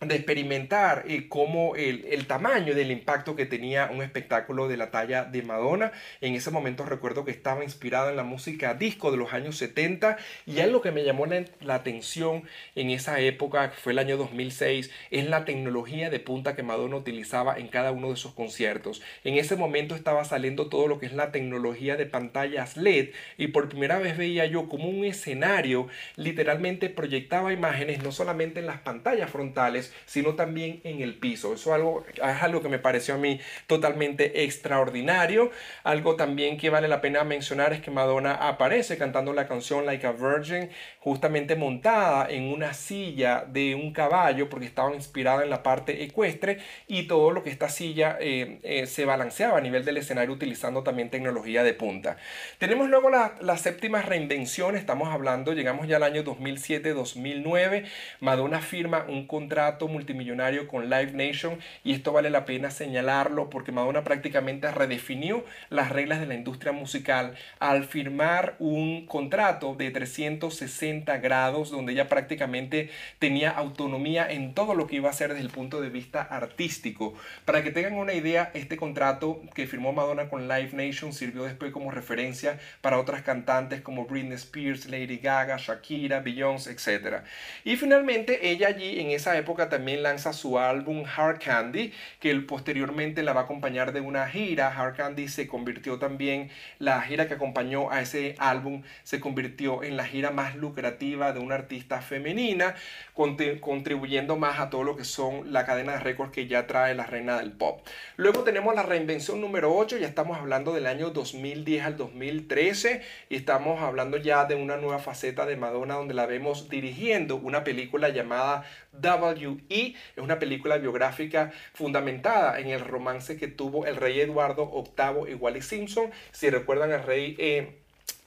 de 0.00 0.14
experimentar 0.14 1.04
eh, 1.06 1.28
cómo 1.28 1.76
el, 1.76 2.06
el, 2.06 2.26
tamaño 2.26 2.74
del 2.74 2.90
impacto 2.90 3.36
que 3.36 3.44
tenía 3.44 3.90
un 3.92 4.02
espectáculo 4.02 4.66
de 4.66 4.78
la 4.78 4.90
talla 4.90 5.24
de 5.24 5.42
Madonna. 5.42 5.92
En 6.22 6.34
ese 6.34 6.50
momento 6.50 6.86
recuerdo 6.86 7.26
que 7.26 7.30
estaba 7.30 7.64
inspirado 7.64 8.08
en 8.08 8.16
la 8.16 8.24
música 8.24 8.72
disco 8.72 9.10
de 9.10 9.18
los 9.18 9.34
años 9.34 9.58
70 9.58 10.16
y 10.46 10.60
algo 10.60 10.80
que 10.80 10.90
me 10.90 11.04
llamó 11.04 11.26
la, 11.26 11.44
la 11.60 11.74
atención 11.74 12.44
en 12.76 12.88
esa 12.88 13.20
época, 13.20 13.70
que 13.70 13.76
fue 13.76 13.92
el 13.92 13.98
año 13.98 14.16
2006, 14.16 14.90
es 15.10 15.26
la 15.26 15.44
tecnología 15.44 16.08
de 16.08 16.18
punta 16.18 16.56
que 16.56 16.62
Madonna 16.62 16.96
utilizaba 16.96 17.58
en 17.58 17.68
cada 17.68 17.92
uno 17.92 18.08
de 18.08 18.16
sus 18.16 18.32
conciertos. 18.32 19.02
En 19.22 19.36
ese 19.36 19.56
momento 19.56 19.94
estaba 19.94 20.24
saliendo 20.24 20.70
todo 20.70 20.88
lo 20.88 20.98
que 20.98 21.06
es 21.06 21.12
la 21.12 21.30
tecnología 21.30 21.96
de 21.96 22.06
pantallas 22.06 22.78
LED 22.78 23.10
y 23.36 23.48
por 23.48 23.68
primera 23.68 23.98
vez 23.98 24.16
veía 24.16 24.46
yo 24.46 24.66
como 24.70 24.88
un 24.88 25.04
escenario 25.04 25.88
literalmente 26.16 26.88
proyectaba 26.88 27.52
imágenes 27.52 28.02
no 28.02 28.12
solamente 28.12 28.60
en 28.60 28.66
las 28.66 28.80
pantallas 28.80 29.30
frontales, 29.30 29.89
sino 30.06 30.34
también 30.34 30.80
en 30.84 31.00
el 31.00 31.14
piso. 31.14 31.54
Eso 31.54 31.74
es 31.74 32.42
algo, 32.42 32.62
que 32.62 32.68
me 32.68 32.78
pareció 32.78 33.14
a 33.14 33.18
mí 33.18 33.40
totalmente 33.66 34.44
extraordinario. 34.44 35.50
Algo 35.84 36.16
también 36.16 36.56
que 36.58 36.70
vale 36.70 36.88
la 36.88 37.00
pena 37.00 37.24
mencionar 37.24 37.72
es 37.72 37.80
que 37.80 37.90
Madonna 37.90 38.34
aparece 38.34 38.98
cantando 38.98 39.32
la 39.32 39.46
canción 39.46 39.86
Like 39.86 40.06
a 40.06 40.12
Virgin, 40.12 40.70
justamente 40.98 41.56
montada 41.56 42.30
en 42.30 42.44
una 42.44 42.74
silla 42.74 43.44
de 43.46 43.74
un 43.74 43.92
caballo, 43.92 44.48
porque 44.48 44.66
estaba 44.66 44.94
inspirada 44.94 45.42
en 45.42 45.50
la 45.50 45.62
parte 45.62 46.02
ecuestre, 46.04 46.58
y 46.86 47.04
todo 47.04 47.30
lo 47.30 47.42
que 47.42 47.50
esta 47.50 47.68
silla 47.68 48.16
eh, 48.20 48.58
eh, 48.62 48.86
se 48.86 49.04
balanceaba 49.04 49.58
a 49.58 49.60
nivel 49.60 49.84
del 49.84 49.96
escenario 49.96 50.34
utilizando 50.34 50.82
también 50.82 51.10
tecnología 51.10 51.62
de 51.62 51.74
punta. 51.74 52.16
Tenemos 52.58 52.88
luego 52.88 53.10
la, 53.10 53.34
la 53.40 53.56
séptima 53.56 54.02
reinvención, 54.02 54.76
estamos 54.76 55.08
hablando, 55.08 55.52
llegamos 55.52 55.88
ya 55.88 55.96
al 55.96 56.02
año 56.02 56.24
2007-2009, 56.24 57.84
Madonna 58.20 58.60
firma 58.60 59.04
un 59.08 59.26
contrato 59.26 59.79
multimillonario 59.88 60.68
con 60.68 60.90
Live 60.90 61.12
Nation 61.12 61.58
y 61.84 61.92
esto 61.92 62.12
vale 62.12 62.30
la 62.30 62.44
pena 62.44 62.70
señalarlo 62.70 63.50
porque 63.50 63.72
Madonna 63.72 64.04
prácticamente 64.04 64.70
redefinió 64.70 65.44
las 65.68 65.90
reglas 65.90 66.20
de 66.20 66.26
la 66.26 66.34
industria 66.34 66.72
musical 66.72 67.34
al 67.58 67.84
firmar 67.84 68.56
un 68.58 69.06
contrato 69.06 69.74
de 69.74 69.90
360 69.90 71.18
grados 71.18 71.70
donde 71.70 71.92
ella 71.92 72.08
prácticamente 72.08 72.90
tenía 73.18 73.50
autonomía 73.50 74.30
en 74.30 74.54
todo 74.54 74.74
lo 74.74 74.86
que 74.86 74.96
iba 74.96 75.08
a 75.08 75.12
hacer 75.12 75.30
desde 75.30 75.44
el 75.44 75.50
punto 75.50 75.80
de 75.80 75.90
vista 75.90 76.22
artístico. 76.22 77.14
Para 77.44 77.62
que 77.62 77.70
tengan 77.70 77.94
una 77.94 78.12
idea, 78.12 78.50
este 78.54 78.76
contrato 78.76 79.40
que 79.54 79.66
firmó 79.66 79.92
Madonna 79.92 80.28
con 80.28 80.48
Live 80.48 80.70
Nation 80.72 81.12
sirvió 81.12 81.44
después 81.44 81.72
como 81.72 81.90
referencia 81.90 82.58
para 82.80 82.98
otras 82.98 83.22
cantantes 83.22 83.80
como 83.80 84.06
Britney 84.06 84.34
Spears, 84.34 84.86
Lady 84.86 85.18
Gaga, 85.18 85.56
Shakira, 85.56 86.20
Beyoncé, 86.20 86.72
etc. 86.72 87.22
Y 87.64 87.76
finalmente 87.76 88.50
ella 88.50 88.68
allí 88.68 89.00
en 89.00 89.10
esa 89.10 89.36
época 89.38 89.68
también 89.70 90.02
lanza 90.02 90.34
su 90.34 90.58
álbum 90.58 91.04
Hard 91.16 91.38
Candy, 91.38 91.92
que 92.18 92.34
posteriormente 92.40 93.22
la 93.22 93.32
va 93.32 93.42
a 93.42 93.44
acompañar 93.44 93.92
de 93.92 94.00
una 94.02 94.28
gira. 94.28 94.68
Hard 94.68 94.96
Candy 94.96 95.28
se 95.28 95.46
convirtió 95.46 95.98
también, 95.98 96.50
la 96.78 97.00
gira 97.00 97.26
que 97.26 97.34
acompañó 97.34 97.90
a 97.90 98.02
ese 98.02 98.34
álbum 98.38 98.82
se 99.02 99.20
convirtió 99.20 99.82
en 99.82 99.96
la 99.96 100.04
gira 100.04 100.30
más 100.30 100.56
lucrativa 100.56 101.32
de 101.32 101.40
una 101.40 101.54
artista 101.54 102.02
femenina, 102.02 102.74
contribuyendo 103.14 104.36
más 104.36 104.60
a 104.60 104.70
todo 104.70 104.84
lo 104.84 104.96
que 104.96 105.04
son 105.04 105.52
la 105.52 105.64
cadena 105.64 105.92
de 105.92 106.00
récords 106.00 106.32
que 106.32 106.46
ya 106.46 106.66
trae 106.66 106.94
la 106.94 107.06
reina 107.06 107.38
del 107.38 107.52
pop. 107.52 107.86
Luego 108.16 108.42
tenemos 108.42 108.74
la 108.74 108.82
reinvención 108.82 109.40
número 109.40 109.74
8, 109.74 109.98
ya 109.98 110.06
estamos 110.06 110.38
hablando 110.38 110.72
del 110.72 110.86
año 110.86 111.10
2010 111.10 111.84
al 111.84 111.96
2013 111.96 113.02
y 113.28 113.36
estamos 113.36 113.80
hablando 113.80 114.16
ya 114.16 114.44
de 114.44 114.54
una 114.54 114.76
nueva 114.76 114.98
faceta 114.98 115.46
de 115.46 115.56
Madonna 115.56 115.94
donde 115.94 116.14
la 116.14 116.26
vemos 116.26 116.68
dirigiendo 116.68 117.36
una 117.36 117.64
película 117.64 118.08
llamada 118.08 118.64
W.E. 118.92 119.94
Es 120.16 120.22
una 120.22 120.38
película 120.38 120.78
biográfica 120.78 121.52
fundamentada 121.74 122.58
en 122.58 122.68
el 122.68 122.80
romance 122.80 123.36
que 123.36 123.48
tuvo 123.48 123.86
el 123.86 123.96
rey 123.96 124.20
Eduardo 124.20 124.70
VIII 124.72 125.32
y 125.32 125.34
Wally 125.34 125.62
Simpson. 125.62 126.10
Si 126.32 126.50
recuerdan, 126.50 126.92
el 126.92 127.02
rey 127.02 127.36
eh, 127.38 127.80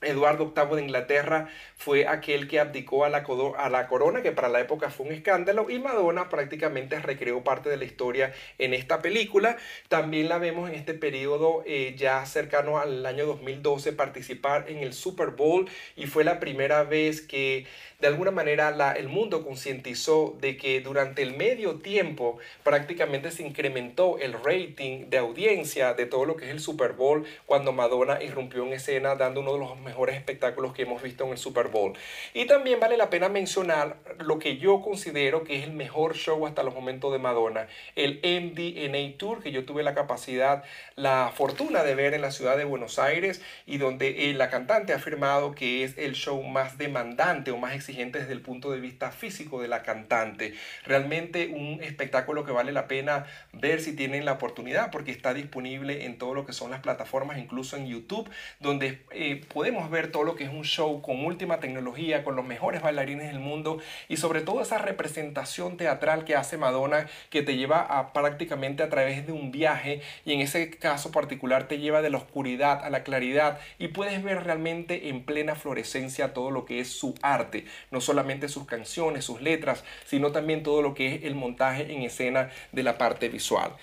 Eduardo 0.05 0.53
VIII 0.55 0.75
de 0.75 0.82
Inglaterra 0.82 1.50
fue 1.75 2.08
aquel 2.08 2.48
que 2.48 2.60
abdicó 2.60 3.05
a 3.05 3.10
la, 3.10 3.25
a 3.58 3.70
la, 3.70 3.88
corona, 3.88 4.22
que 4.22 4.32
para 4.32 4.50
la 4.50 4.60
época 4.60 4.89
fue 4.89 5.08
un 5.08 5.13
escándalo, 5.13 5.70
y 5.70 5.79
Madonna 5.79 6.29
prácticamente 6.29 7.00
recreó 7.00 7.43
parte 7.43 7.70
de 7.70 7.77
la 7.77 7.86
historia 7.86 8.34
en 8.58 8.74
esta 8.74 9.01
película. 9.01 9.58
También 9.89 10.29
la 10.29 10.38
vemos 10.38 10.70
en 10.70 10.75
este 10.75 10.93
periodo 10.93 11.63
eh, 11.65 11.96
ya 11.98 12.25
cercano 12.25 12.79
al 12.79 13.05
año 13.05 13.25
2012 13.25 13.93
participar 13.93 14.65
en 14.70 14.77
el 14.77 14.93
Super 14.93 15.32
Bowl 15.32 15.70
y 15.96 16.08
fue 16.08 16.24
la 16.24 16.39
primera 16.39 16.84
vez 16.84 17.22
que 17.22 17.65
de 18.03 18.10
alguna 18.10 18.31
manera 18.31 18.93
el 18.98 19.07
mundo 19.07 19.45
concientizó 19.45 20.36
de 20.41 20.57
que 20.57 20.81
durante 20.81 21.22
el 21.22 21.38
medio 21.38 21.75
tiempo 21.75 22.38
prácticamente 22.62 23.31
se 23.31 23.48
incrementó 23.48 24.19
el 24.19 24.33
rating 24.33 25.10
de 25.10 25.19
audiencia 25.19 25.93
de 25.93 26.05
todo 26.05 26.25
lo 26.25 26.36
que 26.36 26.48
es 26.48 26.51
el 26.51 26.60
Super 26.60 26.91
Bowl 26.91 27.25
cuando 27.45 27.72
Madonna 27.72 28.22
irrumpió 28.22 28.65
en 28.65 28.74
escena 28.74 29.15
dando 29.15 29.39
uno 29.39 29.53
de 29.53 29.60
los 29.60 29.79
mejores 29.79 30.17
espectáculos 30.17 30.74
que 30.74 30.81
hemos 30.81 31.01
visto 31.01 31.24
en 31.24 31.31
el 31.31 31.38
Super 31.38 31.69
Bowl. 31.69 31.93
Y 32.33 32.45
también 32.45 32.81
vale 32.81 32.98
la 32.98 33.10
pena 33.10 33.29
mencionar 33.29 33.95
lo 34.19 34.38
que 34.38 34.57
yo 34.57 34.81
considero 34.81 35.45
que 35.45 35.60
es 35.60 35.63
el 35.63 35.72
mejor 35.72 36.15
show 36.15 36.45
hasta 36.45 36.62
los 36.62 36.74
momentos 36.74 37.13
de 37.13 37.19
Madonna, 37.19 37.69
el 37.95 38.19
MDNA 38.22 39.17
Tour, 39.17 39.41
que 39.41 39.53
yo 39.53 39.63
tuve 39.63 39.81
la 39.81 39.95
capacidad, 39.95 40.65
la 40.98 41.31
fortuna 41.33 41.83
de 41.83 41.95
ver 41.95 42.13
en 42.13 42.22
la 42.22 42.31
ciudad 42.31 42.57
de 42.57 42.65
Buenos 42.65 43.00
Aires 43.00 43.41
y 43.65 43.77
donde 43.77 44.29
eh, 44.29 44.33
la 44.33 44.50
cantante 44.50 44.91
ha 44.91 44.98
afirmado 44.98 45.55
que 45.55 45.86
es 45.86 45.98
el 45.98 46.15
show 46.15 46.43
más 46.43 46.77
demandante 46.77 47.51
o 47.51 47.57
más 47.57 47.74
exigente 47.74 47.92
desde 47.93 48.33
el 48.33 48.41
punto 48.41 48.71
de 48.71 48.79
vista 48.79 49.12
físico 49.12 49.62
de 49.62 49.67
la 49.67 49.83
cantante. 49.83 50.53
Realmente 50.83 51.47
un 51.47 51.81
espectáculo 51.81 52.43
que 52.43 52.51
vale 52.51 52.71
la 52.71 52.88
pena 52.88 53.25
ver 53.53 53.81
si 53.81 53.95
tienen 53.95 54.25
la 54.25 54.33
oportunidad 54.33 54.89
porque 54.91 55.12
está 55.12 55.33
disponible 55.33 56.05
en 56.05 56.17
todo 56.17 56.33
lo 56.33 56.45
que 56.45 56.53
son 56.53 56.71
las 56.71 56.81
plataformas, 56.81 57.38
incluso 57.38 57.77
en 57.77 57.88
YouTube, 57.88 58.29
donde 58.59 59.03
eh, 59.12 59.41
podemos 59.53 59.89
ver 59.91 60.12
todo 60.12 60.23
lo 60.23 60.35
que 60.35 60.45
es 60.45 60.50
un 60.50 60.63
show 60.63 61.01
con 61.01 61.23
última 61.23 61.59
tecnología, 61.59 62.23
con 62.23 62.35
los 62.35 62.45
mejores 62.45 62.81
bailarines 62.81 63.27
del 63.27 63.39
mundo 63.39 63.79
y 64.09 64.17
sobre 64.17 64.41
todo 64.41 64.62
esa 64.62 64.79
representación 64.79 65.77
teatral 65.77 66.25
que 66.25 66.35
hace 66.35 66.57
Madonna 66.57 67.07
que 67.29 67.43
te 67.43 67.55
lleva 67.55 67.81
a 67.81 68.12
prácticamente 68.12 68.81
a 68.81 68.89
través 68.89 69.25
de 69.27 69.31
un 69.31 69.51
viaje 69.51 70.01
y 70.25 70.33
en 70.33 70.41
ese 70.41 70.71
caso 70.71 71.12
particular 71.12 71.67
te 71.67 71.77
lleva 71.77 72.01
de 72.01 72.09
la 72.09 72.17
oscuridad 72.17 72.83
a 72.83 72.89
la 72.89 73.03
claridad 73.03 73.59
y 73.77 73.89
puedes 73.89 74.23
ver 74.23 74.43
realmente 74.43 75.09
en 75.09 75.23
plena 75.23 75.55
florescencia 75.55 76.33
todo 76.33 76.51
lo 76.51 76.65
que 76.65 76.79
es 76.79 76.89
su 76.89 77.15
arte, 77.21 77.65
no 77.91 78.01
solamente 78.01 78.49
sus 78.49 78.65
canciones, 78.65 79.25
sus 79.25 79.41
letras, 79.41 79.83
sino 80.05 80.31
también 80.31 80.63
todo 80.63 80.81
lo 80.81 80.93
que 80.93 81.15
es 81.15 81.23
el 81.23 81.35
montaje 81.35 81.93
en 81.93 82.01
escena 82.03 82.51
de 82.71 82.83
la 82.83 82.97
parte 82.97 83.29
visual. 83.29 83.73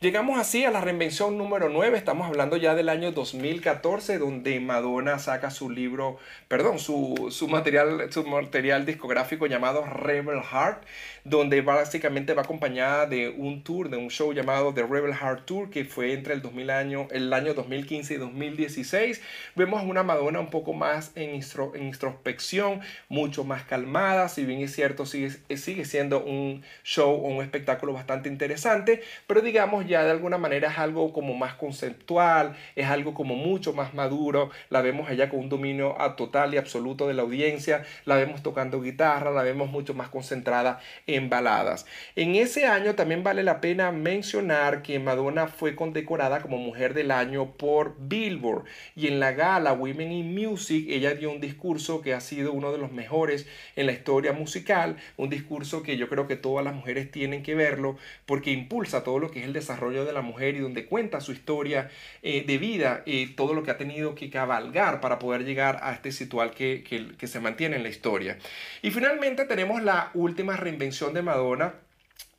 Llegamos 0.00 0.38
así 0.38 0.64
a 0.64 0.70
la 0.70 0.80
reinvención 0.80 1.36
número 1.36 1.68
9, 1.68 1.98
estamos 1.98 2.28
hablando 2.28 2.56
ya 2.56 2.76
del 2.76 2.88
año 2.88 3.10
2014, 3.10 4.18
donde 4.18 4.60
Madonna 4.60 5.18
saca 5.18 5.50
su 5.50 5.70
libro, 5.70 6.18
perdón, 6.46 6.78
su, 6.78 7.30
su, 7.32 7.48
material, 7.48 8.06
su 8.12 8.24
material 8.24 8.86
discográfico 8.86 9.46
llamado 9.48 9.84
Rebel 9.84 10.40
Heart, 10.40 10.84
donde 11.24 11.62
básicamente 11.62 12.32
va 12.32 12.42
acompañada 12.42 13.06
de 13.06 13.28
un 13.28 13.64
tour, 13.64 13.90
de 13.90 13.96
un 13.96 14.08
show 14.08 14.32
llamado 14.32 14.72
The 14.72 14.84
Rebel 14.84 15.14
Heart 15.14 15.46
Tour, 15.46 15.68
que 15.68 15.84
fue 15.84 16.12
entre 16.12 16.34
el, 16.34 16.42
2000 16.42 16.70
año, 16.70 17.08
el 17.10 17.32
año 17.32 17.54
2015 17.54 18.14
y 18.14 18.16
2016. 18.18 19.20
Vemos 19.56 19.82
una 19.82 20.04
Madonna 20.04 20.38
un 20.38 20.50
poco 20.50 20.74
más 20.74 21.10
en, 21.16 21.34
introspección, 21.34 22.82
mucho 23.08 23.42
más 23.42 23.64
calmada, 23.64 24.28
si 24.28 24.44
bien 24.44 24.60
es 24.60 24.72
cierto, 24.72 25.06
sigue, 25.06 25.32
sigue 25.56 25.84
siendo 25.84 26.22
un 26.22 26.62
show 26.84 27.10
o 27.10 27.28
un 27.28 27.42
espectáculo 27.42 27.92
bastante 27.92 28.28
interesante, 28.28 29.02
pero 29.26 29.40
digamos 29.40 29.87
ya 29.88 30.04
de 30.04 30.10
alguna 30.10 30.38
manera 30.38 30.70
es 30.70 30.78
algo 30.78 31.12
como 31.12 31.34
más 31.34 31.54
conceptual, 31.54 32.56
es 32.76 32.86
algo 32.86 33.14
como 33.14 33.34
mucho 33.34 33.72
más 33.72 33.94
maduro, 33.94 34.50
la 34.70 34.82
vemos 34.82 35.08
allá 35.08 35.28
con 35.28 35.40
un 35.40 35.48
dominio 35.48 35.96
total 36.16 36.54
y 36.54 36.58
absoluto 36.58 37.08
de 37.08 37.14
la 37.14 37.22
audiencia, 37.22 37.84
la 38.04 38.16
vemos 38.16 38.42
tocando 38.42 38.80
guitarra, 38.80 39.30
la 39.30 39.42
vemos 39.42 39.70
mucho 39.70 39.94
más 39.94 40.08
concentrada 40.08 40.80
en 41.06 41.30
baladas. 41.30 41.86
En 42.14 42.34
ese 42.34 42.66
año 42.66 42.94
también 42.94 43.22
vale 43.22 43.42
la 43.42 43.60
pena 43.60 43.90
mencionar 43.92 44.82
que 44.82 44.98
Madonna 44.98 45.46
fue 45.46 45.74
condecorada 45.74 46.40
como 46.40 46.58
Mujer 46.58 46.94
del 46.94 47.10
Año 47.10 47.52
por 47.52 47.96
Billboard. 47.98 48.64
Y 48.94 49.06
en 49.06 49.20
la 49.20 49.32
gala 49.32 49.72
Women 49.72 50.12
in 50.12 50.34
Music 50.34 50.86
ella 50.88 51.14
dio 51.14 51.30
un 51.30 51.40
discurso 51.40 52.02
que 52.02 52.14
ha 52.14 52.20
sido 52.20 52.52
uno 52.52 52.72
de 52.72 52.78
los 52.78 52.92
mejores 52.92 53.46
en 53.76 53.86
la 53.86 53.92
historia 53.92 54.32
musical, 54.32 54.96
un 55.16 55.30
discurso 55.30 55.82
que 55.82 55.96
yo 55.96 56.08
creo 56.08 56.26
que 56.26 56.36
todas 56.36 56.64
las 56.64 56.74
mujeres 56.74 57.10
tienen 57.10 57.42
que 57.42 57.54
verlo 57.54 57.96
porque 58.26 58.50
impulsa 58.50 59.04
todo 59.04 59.18
lo 59.18 59.30
que 59.30 59.40
es 59.40 59.46
el 59.46 59.52
desarrollo 59.52 59.77
de 59.78 60.12
la 60.12 60.22
mujer 60.22 60.56
y 60.56 60.58
donde 60.58 60.86
cuenta 60.86 61.20
su 61.20 61.32
historia 61.32 61.90
eh, 62.22 62.44
de 62.46 62.58
vida 62.58 63.02
y 63.06 63.28
todo 63.28 63.54
lo 63.54 63.62
que 63.62 63.70
ha 63.70 63.78
tenido 63.78 64.14
que 64.14 64.28
cabalgar 64.30 65.00
para 65.00 65.18
poder 65.18 65.44
llegar 65.44 65.78
a 65.82 65.92
este 65.92 66.12
situal 66.12 66.50
que 66.50 67.16
se 67.22 67.40
mantiene 67.40 67.76
en 67.76 67.82
la 67.82 67.88
historia. 67.88 68.38
Y 68.82 68.90
finalmente 68.90 69.44
tenemos 69.44 69.82
la 69.82 70.10
última 70.14 70.56
reinvención 70.56 71.14
de 71.14 71.22
Madonna 71.22 71.74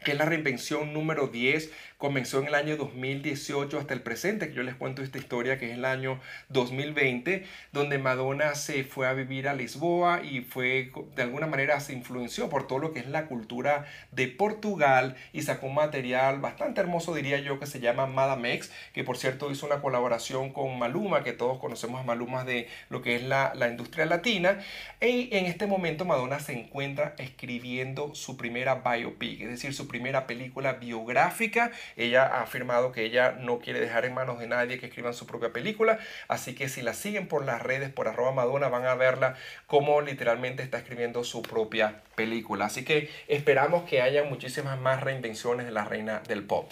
que 0.03 0.11
es 0.11 0.17
la 0.17 0.25
reinvención 0.25 0.93
número 0.93 1.27
10 1.27 1.71
comenzó 1.99 2.39
en 2.39 2.47
el 2.47 2.55
año 2.55 2.77
2018 2.77 3.77
hasta 3.77 3.93
el 3.93 4.01
presente, 4.01 4.47
que 4.47 4.53
yo 4.53 4.63
les 4.63 4.75
cuento 4.75 5.03
esta 5.03 5.17
historia, 5.17 5.57
que 5.57 5.69
es 5.69 5.77
el 5.77 5.83
año 5.83 6.21
2020, 6.47 7.45
donde 7.73 7.97
Madonna 7.97 8.55
se 8.55 8.85
fue 8.85 9.05
a 9.05 9.11
vivir 9.11 9.49
a 9.49 9.53
Lisboa 9.53 10.23
y 10.23 10.39
fue, 10.39 10.93
de 11.17 11.23
alguna 11.23 11.45
manera, 11.45 11.77
se 11.81 11.91
influenció 11.91 12.47
por 12.49 12.67
todo 12.67 12.79
lo 12.79 12.93
que 12.93 12.99
es 12.99 13.07
la 13.09 13.25
cultura 13.25 13.85
de 14.13 14.29
Portugal 14.29 15.17
y 15.33 15.41
sacó 15.41 15.67
un 15.67 15.75
material 15.75 16.39
bastante 16.39 16.79
hermoso, 16.79 17.13
diría 17.13 17.41
yo, 17.41 17.59
que 17.59 17.65
se 17.65 17.81
llama 17.81 18.05
Madame 18.05 18.53
X, 18.53 18.71
que 18.93 19.03
por 19.03 19.17
cierto 19.17 19.51
hizo 19.51 19.65
una 19.65 19.81
colaboración 19.81 20.53
con 20.53 20.79
Maluma, 20.79 21.25
que 21.25 21.33
todos 21.33 21.59
conocemos 21.59 21.99
a 21.99 22.05
Maluma 22.05 22.45
de 22.45 22.69
lo 22.89 23.01
que 23.01 23.17
es 23.17 23.23
la, 23.23 23.53
la 23.55 23.67
industria 23.67 24.05
latina. 24.05 24.59
Y 25.01 25.35
en 25.35 25.47
este 25.47 25.67
momento 25.67 26.05
Madonna 26.05 26.39
se 26.39 26.53
encuentra 26.53 27.13
escribiendo 27.17 28.15
su 28.15 28.37
primera 28.37 28.75
biopic, 28.75 29.41
es 29.41 29.49
decir, 29.49 29.73
su 29.73 29.88
primera 29.89 30.25
película 30.25 30.73
biográfica 30.73 31.71
ella 31.97 32.25
ha 32.25 32.41
afirmado 32.43 32.93
que 32.93 33.03
ella 33.03 33.35
no 33.39 33.59
quiere 33.59 33.81
dejar 33.81 34.05
en 34.05 34.13
manos 34.13 34.39
de 34.39 34.47
nadie 34.47 34.79
que 34.79 34.85
escriban 34.85 35.13
su 35.13 35.25
propia 35.25 35.51
película, 35.51 35.99
así 36.27 36.55
que 36.55 36.69
si 36.69 36.81
la 36.81 36.93
siguen 36.93 37.27
por 37.27 37.43
las 37.43 37.61
redes, 37.61 37.89
por 37.91 38.07
arroba 38.07 38.31
Madonna, 38.31 38.69
van 38.69 38.85
a 38.85 38.95
verla 38.95 39.35
como 39.67 40.01
literalmente 40.01 40.63
está 40.63 40.77
escribiendo 40.77 41.23
su 41.23 41.41
propia 41.41 42.01
película. 42.15 42.65
Así 42.65 42.85
que 42.85 43.09
esperamos 43.27 43.83
que 43.83 44.01
haya 44.01 44.23
muchísimas 44.23 44.79
más 44.79 45.01
reinvenciones 45.01 45.65
de 45.65 45.71
la 45.71 45.83
reina 45.83 46.21
del 46.27 46.43
pop. 46.43 46.71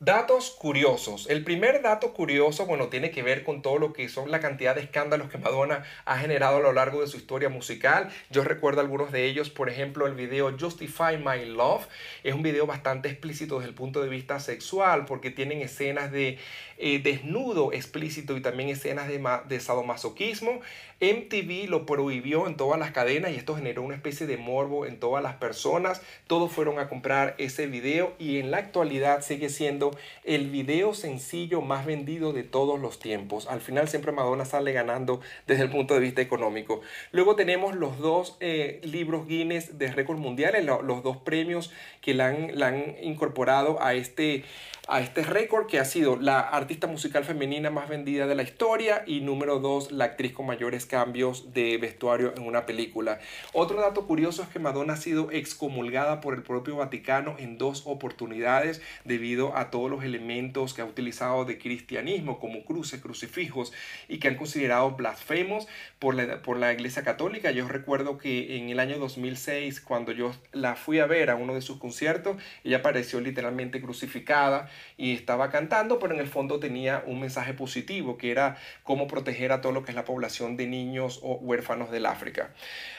Datos 0.00 0.52
curiosos. 0.52 1.28
El 1.28 1.42
primer 1.42 1.82
dato 1.82 2.14
curioso, 2.14 2.66
bueno, 2.66 2.86
tiene 2.86 3.10
que 3.10 3.24
ver 3.24 3.42
con 3.42 3.62
todo 3.62 3.78
lo 3.78 3.92
que 3.92 4.08
son 4.08 4.30
la 4.30 4.38
cantidad 4.38 4.76
de 4.76 4.82
escándalos 4.82 5.28
que 5.28 5.38
Madonna 5.38 5.82
ha 6.04 6.18
generado 6.18 6.58
a 6.58 6.60
lo 6.60 6.72
largo 6.72 7.00
de 7.00 7.08
su 7.08 7.16
historia 7.16 7.48
musical. 7.48 8.08
Yo 8.30 8.44
recuerdo 8.44 8.80
algunos 8.80 9.10
de 9.10 9.24
ellos, 9.24 9.50
por 9.50 9.68
ejemplo, 9.68 10.06
el 10.06 10.14
video 10.14 10.56
Justify 10.56 11.16
My 11.18 11.44
Love. 11.46 11.88
Es 12.22 12.32
un 12.32 12.44
video 12.44 12.64
bastante 12.64 13.08
explícito 13.08 13.56
desde 13.56 13.70
el 13.70 13.74
punto 13.74 14.00
de 14.00 14.08
vista 14.08 14.38
sexual 14.38 15.04
porque 15.04 15.32
tienen 15.32 15.62
escenas 15.62 16.12
de 16.12 16.38
eh, 16.76 17.00
desnudo 17.02 17.72
explícito 17.72 18.36
y 18.36 18.40
también 18.40 18.68
escenas 18.68 19.08
de, 19.08 19.20
de 19.48 19.58
sadomasoquismo. 19.58 20.60
MTV 21.00 21.68
lo 21.68 21.86
prohibió 21.86 22.46
en 22.46 22.56
todas 22.56 22.78
las 22.78 22.92
cadenas 22.92 23.32
y 23.32 23.34
esto 23.34 23.56
generó 23.56 23.82
una 23.82 23.96
especie 23.96 24.28
de 24.28 24.36
morbo 24.36 24.86
en 24.86 25.00
todas 25.00 25.24
las 25.24 25.34
personas. 25.34 26.02
Todos 26.28 26.52
fueron 26.52 26.78
a 26.78 26.88
comprar 26.88 27.34
ese 27.38 27.66
video 27.66 28.14
y 28.20 28.38
en 28.38 28.52
la 28.52 28.58
actualidad 28.58 29.22
sigue 29.22 29.48
siendo 29.48 29.87
el 30.24 30.50
video 30.50 30.94
sencillo 30.94 31.60
más 31.60 31.86
vendido 31.86 32.32
de 32.32 32.42
todos 32.42 32.80
los 32.80 32.98
tiempos. 32.98 33.46
Al 33.46 33.60
final 33.60 33.88
siempre 33.88 34.12
Madonna 34.12 34.44
sale 34.44 34.72
ganando 34.72 35.20
desde 35.46 35.64
el 35.64 35.70
punto 35.70 35.94
de 35.94 36.00
vista 36.00 36.20
económico. 36.20 36.80
Luego 37.12 37.36
tenemos 37.36 37.74
los 37.74 37.98
dos 37.98 38.36
eh, 38.40 38.80
libros 38.84 39.26
Guinness 39.26 39.78
de 39.78 39.92
récords 39.92 40.20
mundiales, 40.20 40.64
los 40.64 41.02
dos 41.02 41.16
premios 41.18 41.72
que 42.00 42.14
la 42.14 42.28
han, 42.28 42.96
incorporado 43.02 43.82
a 43.82 43.94
este, 43.94 44.44
a 44.86 45.00
este 45.00 45.22
récord 45.22 45.66
que 45.66 45.78
ha 45.78 45.84
sido 45.84 46.16
la 46.16 46.40
artista 46.40 46.86
musical 46.86 47.24
femenina 47.24 47.70
más 47.70 47.88
vendida 47.88 48.26
de 48.26 48.34
la 48.34 48.42
historia 48.42 49.02
y 49.06 49.20
número 49.20 49.58
dos, 49.58 49.92
la 49.92 50.04
actriz 50.04 50.32
con 50.32 50.46
mayores 50.46 50.86
cambios 50.86 51.52
de 51.52 51.76
vestuario 51.78 52.32
en 52.36 52.42
una 52.42 52.66
película. 52.66 53.20
Otro 53.52 53.80
dato 53.80 54.06
curioso 54.06 54.42
es 54.42 54.48
que 54.48 54.58
Madonna 54.58 54.94
ha 54.94 54.96
sido 54.96 55.30
excomulgada 55.30 56.20
por 56.20 56.34
el 56.34 56.42
propio 56.42 56.76
Vaticano 56.76 57.36
en 57.38 57.58
dos 57.58 57.82
oportunidades 57.86 58.80
debido 59.04 59.56
a 59.56 59.70
todos 59.78 59.92
los 59.92 60.02
elementos 60.02 60.74
que 60.74 60.82
ha 60.82 60.84
utilizado 60.84 61.44
de 61.44 61.56
cristianismo 61.56 62.40
como 62.40 62.64
cruces, 62.64 63.00
crucifijos 63.00 63.72
y 64.08 64.18
que 64.18 64.26
han 64.26 64.34
considerado 64.34 64.90
blasfemos 64.90 65.68
por 66.00 66.16
la, 66.16 66.42
por 66.42 66.56
la 66.56 66.72
Iglesia 66.72 67.04
Católica. 67.04 67.52
Yo 67.52 67.68
recuerdo 67.68 68.18
que 68.18 68.56
en 68.56 68.70
el 68.70 68.80
año 68.80 68.98
2006 68.98 69.80
cuando 69.80 70.10
yo 70.10 70.32
la 70.50 70.74
fui 70.74 70.98
a 70.98 71.06
ver 71.06 71.30
a 71.30 71.36
uno 71.36 71.54
de 71.54 71.60
sus 71.60 71.78
conciertos, 71.78 72.42
ella 72.64 72.78
apareció 72.78 73.20
literalmente 73.20 73.80
crucificada 73.80 74.68
y 74.96 75.14
estaba 75.14 75.48
cantando, 75.48 76.00
pero 76.00 76.12
en 76.12 76.18
el 76.18 76.26
fondo 76.26 76.58
tenía 76.58 77.04
un 77.06 77.20
mensaje 77.20 77.54
positivo, 77.54 78.18
que 78.18 78.32
era 78.32 78.56
cómo 78.82 79.06
proteger 79.06 79.52
a 79.52 79.60
todo 79.60 79.70
lo 79.70 79.84
que 79.84 79.92
es 79.92 79.94
la 79.94 80.04
población 80.04 80.56
de 80.56 80.66
niños 80.66 81.20
o 81.22 81.34
huérfanos 81.34 81.92
del 81.92 82.06
África. 82.06 82.52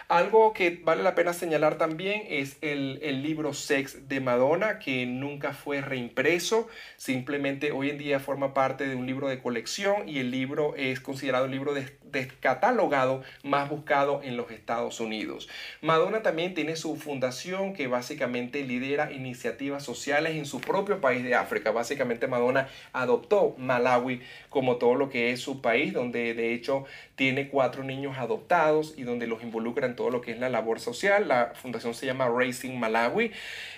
Algo 0.08 0.54
que 0.54 0.80
vale 0.82 1.04
la 1.04 1.14
pena 1.14 1.34
señalar 1.34 1.78
también 1.78 2.24
es 2.30 2.58
el, 2.62 3.00
el 3.04 3.22
libro 3.22 3.54
Sex 3.54 4.08
de 4.08 4.22
Madonna, 4.22 4.80
que 4.80 5.06
nunca 5.06 5.54
fue 5.54 5.82
reimpreso, 5.82 6.69
simplemente 6.98 7.72
hoy 7.72 7.90
en 7.90 7.98
día 7.98 8.20
forma 8.20 8.54
parte 8.54 8.88
de 8.88 8.96
un 8.96 9.06
libro 9.06 9.28
de 9.28 9.40
colección 9.40 10.08
y 10.08 10.20
el 10.20 10.32
libro 10.32 10.76
es 10.76 11.00
considerado 11.00 11.46
el 11.46 11.52
libro 11.52 11.74
de 11.74 11.99
descatalogado 12.12 13.24
más 13.44 13.70
buscado 13.70 14.22
en 14.24 14.38
los 14.38 14.52
Estados 14.52 15.00
Unidos. 15.00 15.50
Madonna 15.82 16.22
también 16.22 16.54
tiene 16.54 16.76
su 16.76 16.96
fundación 16.96 17.74
que 17.74 17.88
básicamente 17.88 18.64
lidera 18.64 19.12
iniciativas 19.12 19.84
sociales 19.84 20.36
en 20.36 20.46
su 20.46 20.62
propio 20.62 21.02
país 21.02 21.24
de 21.24 21.36
África. 21.36 21.72
Básicamente 21.72 22.28
Madonna 22.28 22.68
adoptó 22.94 23.56
Malawi 23.58 24.22
como 24.50 24.78
todo 24.78 24.96
lo 24.96 25.10
que 25.10 25.32
es 25.32 25.42
su 25.42 25.62
país, 25.62 25.94
donde 25.94 26.34
de 26.34 26.54
hecho 26.54 26.86
tiene 27.16 27.50
cuatro 27.50 27.84
niños 27.84 28.18
adoptados 28.18 28.94
y 28.98 29.04
donde 29.04 29.28
los 29.28 29.44
involucra 29.44 29.86
en 29.86 29.96
todo 29.96 30.10
lo 30.10 30.22
que 30.22 30.32
es 30.32 30.40
la 30.40 30.50
labor 30.50 30.80
social. 30.80 31.28
La 31.28 31.54
fundación 31.56 31.94
se 31.94 32.06
llama 32.06 32.30
Racing 32.30 32.78
Malawi. 32.78 33.32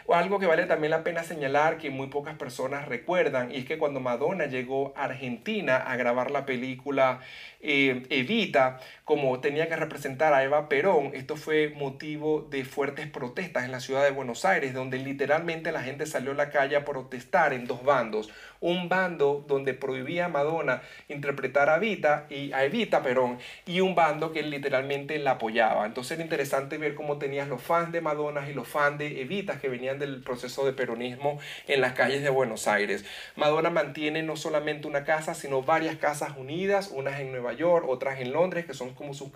O 0.06 0.16
algo 0.16 0.40
que 0.40 0.46
vale 0.46 0.66
también 0.66 0.92
la 0.92 1.04
pena 1.04 1.24
señalar 1.24 1.78
que 1.78 1.90
muy 1.90 2.08
pocas 2.08 2.36
personas 2.36 2.88
recuerdan 2.88 3.52
y 3.52 3.58
es 3.58 3.66
que 3.66 3.78
cuando 3.78 4.00
Madonna 4.00 4.46
llegó 4.46 4.94
a 4.96 5.06
Argentina 5.06 5.78
a 5.78 5.96
grabar 5.96 6.32
la 6.32 6.46
película 6.46 7.20
eh, 7.62 8.04
Evita, 8.10 8.80
como 9.06 9.40
tenía 9.40 9.68
que 9.68 9.76
representar 9.76 10.34
a 10.34 10.44
Eva 10.44 10.70
Perón, 10.70 11.12
esto 11.14 11.36
fue 11.36 11.70
motivo 11.76 12.48
de 12.50 12.66
fuertes 12.66 13.08
protestas 13.08 13.66
en 13.66 13.72
la 13.72 13.80
ciudad 13.80 14.04
de 14.04 14.12
Buenos 14.12 14.46
Aires, 14.46 14.74
donde 14.74 14.98
literalmente 14.98 15.72
la 15.72 15.84
gente 15.84 16.06
salió 16.06 16.32
a 16.32 16.36
la 16.36 16.50
calle 16.50 16.76
a 16.76 16.86
protestar 16.86 17.54
en 17.54 17.66
dos 17.66 17.84
bandos. 17.84 18.30
Un 18.62 18.90
bando 18.90 19.44
donde 19.48 19.74
prohibía 19.74 20.26
a 20.26 20.30
Madonna 20.30 20.84
interpretar 21.08 21.70
a 21.70 21.78
Evita, 21.78 22.28
y, 22.30 22.54
a 22.54 22.64
Evita 22.64 23.02
Perón, 23.02 23.40
y 23.66 23.82
un 23.82 23.96
bando 23.96 24.32
que 24.32 24.44
literalmente 24.44 25.18
la 25.20 25.32
apoyaba. 25.32 25.86
Entonces 25.86 26.14
era 26.14 26.24
interesante 26.24 26.78
ver 26.78 26.96
cómo 26.96 27.18
tenías 27.18 27.48
los 27.48 27.62
fans 27.62 27.92
de 27.92 28.02
Madonna 28.02 28.48
y 28.50 28.54
los 28.54 28.68
fans 28.68 29.00
de 29.00 29.22
Evita 29.22 29.60
que 29.60 29.68
venían 29.68 30.00
del 30.00 30.22
proceso 30.22 30.66
de 30.66 30.74
peronismo 30.74 31.40
en 31.68 31.82
las 31.82 31.94
calles 31.94 32.22
de 32.24 32.30
Buenos 32.30 32.68
Aires. 32.68 33.04
Madonna 33.36 33.72
mantiene 33.72 34.24
no 34.24 34.36
solamente 34.36 34.88
una 34.88 35.04
casa, 35.04 35.34
sino 35.34 35.64
varias 35.64 35.98
casas 35.98 36.38
unidas, 36.38 36.92
unas 36.94 37.20
en 37.20 37.32
Nueva 37.32 37.51
Otras 37.60 38.20
en 38.20 38.34
Londres, 38.34 38.66
que 38.66 38.74
son 38.74 38.94
como 38.94 39.14
sus, 39.14 39.32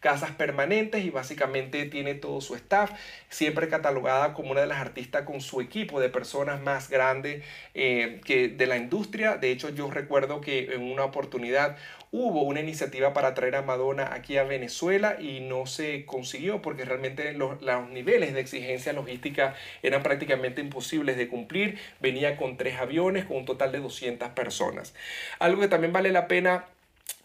casas 0.00 0.30
permanentes 0.32 1.04
y 1.04 1.10
básicamente 1.10 1.86
tiene 1.86 2.14
todo 2.14 2.40
su 2.40 2.54
staff, 2.54 2.90
siempre 3.28 3.68
catalogada 3.68 4.34
como 4.34 4.50
una 4.50 4.60
de 4.60 4.66
las 4.66 4.78
artistas 4.78 5.24
con 5.24 5.40
su 5.40 5.60
equipo 5.60 6.00
de 6.00 6.08
personas 6.08 6.60
más 6.60 6.90
grandes 6.90 7.42
eh, 7.74 8.20
que 8.24 8.48
de 8.48 8.66
la 8.66 8.76
industria. 8.76 9.36
De 9.36 9.50
hecho, 9.50 9.70
yo 9.70 9.90
recuerdo 9.90 10.40
que 10.40 10.74
en 10.74 10.82
una 10.82 11.04
oportunidad 11.04 11.76
hubo 12.16 12.42
una 12.42 12.60
iniciativa 12.60 13.12
para 13.12 13.34
traer 13.34 13.56
a 13.56 13.62
Madonna 13.62 14.14
aquí 14.14 14.36
a 14.36 14.44
Venezuela 14.44 15.16
y 15.20 15.40
no 15.40 15.66
se 15.66 16.06
consiguió 16.06 16.62
porque 16.62 16.84
realmente 16.84 17.32
los, 17.32 17.60
los, 17.60 17.88
niveles 17.90 18.34
de 18.34 18.40
exigencia 18.40 18.92
logística 18.92 19.56
eran 19.82 20.04
prácticamente 20.04 20.60
imposibles 20.60 21.16
de 21.16 21.26
cumplir. 21.26 21.76
Venía 21.98 22.36
con 22.36 22.56
tres 22.56 22.78
aviones 22.78 23.24
con 23.24 23.38
un 23.38 23.44
total 23.44 23.72
de 23.72 23.80
200 23.80 24.28
personas. 24.28 24.94
Algo 25.40 25.60
que 25.60 25.66
también 25.66 25.92
vale 25.92 26.12
la 26.12 26.28
pena 26.28 26.66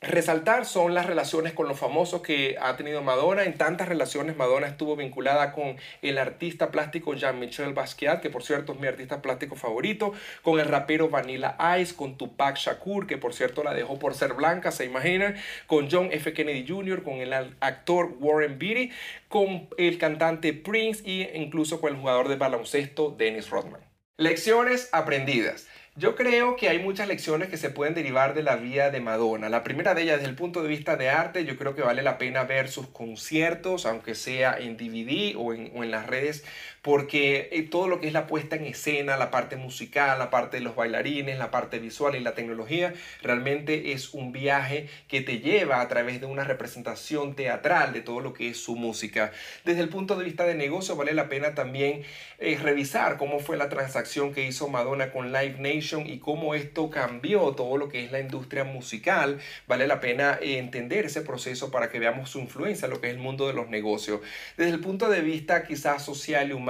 resaltar 0.02 0.66
son 0.66 0.94
las 0.94 1.06
relaciones 1.06 1.54
con 1.54 1.68
los 1.68 1.78
famosos 1.78 2.22
que 2.22 2.58
ha 2.62 2.78
tenido 2.78 3.02
Madonna. 3.02 3.44
En 3.44 3.58
tantas 3.58 3.88
relaciones 3.88 4.38
Madonna 4.38 4.68
estuvo 4.68 4.96
vinculada 4.96 5.52
con 5.52 5.76
el 6.02 6.18
artista 6.18 6.72
plástico 6.72 7.14
Jean-Michel 7.14 7.74
Basquiat, 7.74 8.22
que 8.22 8.30
por 8.30 8.44
cierto 8.44 8.74
es 8.74 8.80
mi 8.80 8.88
artista 8.88 9.22
plástico 9.22 9.56
favorito, 9.56 10.14
con 10.42 10.60
el 10.60 10.68
rapero 10.68 11.10
Vanilla 11.10 11.58
Ice, 11.80 11.96
con 11.96 12.18
Tupac 12.18 12.58
Shakur, 12.58 13.08
que 13.08 13.18
por 13.18 13.34
cierto 13.34 13.64
la 13.64 13.74
dejó 13.74 14.00
por 14.00 14.14
ser 14.14 14.34
blanca, 14.34 14.72
se 14.72 14.86
imaginan, 14.86 15.36
con 15.68 15.90
John 15.92 16.10
F. 16.12 16.34
Kennedy 16.34 16.66
Jr., 16.68 17.04
con 17.04 17.16
el 17.16 17.34
actor 17.60 18.16
Warren 18.20 18.58
Beatty, 18.58 18.92
con 19.28 19.68
el 19.78 19.98
cantante 19.98 20.54
Prince 20.54 21.04
e 21.06 21.38
incluso 21.38 21.82
con 21.82 21.94
el 21.94 22.00
jugador 22.00 22.30
de 22.30 22.36
baloncesto 22.36 23.14
Dennis 23.18 23.50
Rodman. 23.50 23.82
Lecciones 24.18 24.90
aprendidas. 24.92 25.68
Yo 26.00 26.16
creo 26.16 26.56
que 26.56 26.70
hay 26.70 26.80
muchas 26.80 27.10
lecciones 27.10 27.50
que 27.50 27.58
se 27.58 27.72
pueden 27.72 27.94
derivar 27.94 28.34
de 28.34 28.42
la 28.42 28.56
vida 28.56 28.90
de 28.90 29.02
Madonna. 29.02 29.50
La 29.50 29.66
primera 29.66 29.94
de 29.94 30.04
ellas, 30.04 30.20
desde 30.20 30.30
el 30.30 30.36
punto 30.38 30.64
de 30.64 30.70
vista 30.70 30.96
de 30.96 31.10
arte, 31.10 31.44
yo 31.44 31.58
creo 31.58 31.76
que 31.76 31.82
vale 31.82 32.02
la 32.04 32.18
pena 32.18 32.46
ver 32.46 32.70
sus 32.70 32.88
conciertos, 32.88 33.86
aunque 33.86 34.16
sea 34.16 34.58
en 34.58 34.78
DVD 34.78 35.36
o 35.36 35.54
en, 35.54 35.74
o 35.76 35.84
en 35.84 35.92
las 35.92 36.08
redes, 36.08 36.46
porque 36.82 37.50
eh, 37.52 37.64
todo 37.64 37.88
lo 37.88 38.00
que 38.00 38.08
es 38.08 38.14
la 38.14 38.28
puesta 38.28 38.56
en 38.56 38.66
escena, 38.66 39.18
la 39.18 39.32
parte 39.32 39.56
musical, 39.56 40.18
la 40.20 40.30
parte 40.30 40.58
de 40.58 40.64
los 40.64 40.76
bailarines, 40.76 41.38
la 41.38 41.52
parte 41.52 41.80
visual 41.80 42.16
y 42.16 42.20
la 42.20 42.36
tecnología, 42.36 42.94
realmente 43.22 43.92
es 43.92 44.14
un 44.14 44.32
viaje 44.32 44.88
que 45.08 45.22
te 45.22 45.40
lleva 45.40 45.82
a 45.82 45.88
través 45.88 46.20
de 46.22 46.26
una 46.26 46.44
representación 46.44 47.36
teatral 47.36 47.94
de 47.94 48.02
todo 48.02 48.22
lo 48.22 48.34
que 48.34 48.50
es 48.50 48.58
su 48.58 48.76
música. 48.76 49.32
Desde 49.66 49.82
el 49.82 49.90
punto 49.90 50.16
de 50.16 50.26
vista 50.26 50.46
de 50.46 50.56
negocio, 50.56 50.96
vale 50.96 51.14
la 51.14 51.30
pena 51.30 51.56
también 51.56 52.04
eh, 52.40 52.58
revisar 52.62 53.18
cómo 53.18 53.40
fue 53.40 53.58
la 53.58 53.70
transacción 53.70 54.34
que 54.34 54.46
hizo 54.46 54.68
Madonna 54.70 55.12
con 55.12 55.34
Live 55.34 55.58
Nation 55.60 56.08
y 56.08 56.20
cómo 56.20 56.56
esto 56.56 56.90
cambió 56.90 57.52
todo 57.52 57.78
lo 57.78 57.90
que 57.90 58.06
es 58.06 58.12
la 58.12 58.20
industria 58.20 58.64
musical, 58.64 59.40
vale 59.68 59.88
la 59.88 60.00
pena 60.00 60.38
entender 60.42 61.06
ese 61.06 61.22
proceso 61.22 61.72
para 61.72 61.90
que 61.90 62.00
veamos 62.00 62.30
su 62.30 62.40
influencia 62.40 62.86
en 62.86 62.92
lo 62.92 63.02
que 63.02 63.08
es 63.08 63.14
el 63.14 63.20
mundo 63.20 63.48
de 63.48 63.54
los 63.54 63.70
negocios. 63.70 64.22
Desde 64.58 64.72
el 64.72 64.80
punto 64.80 65.10
de 65.10 65.22
vista 65.22 65.64
quizás 65.64 66.04
social 66.04 66.50
y 66.50 66.54
humano, 66.54 66.69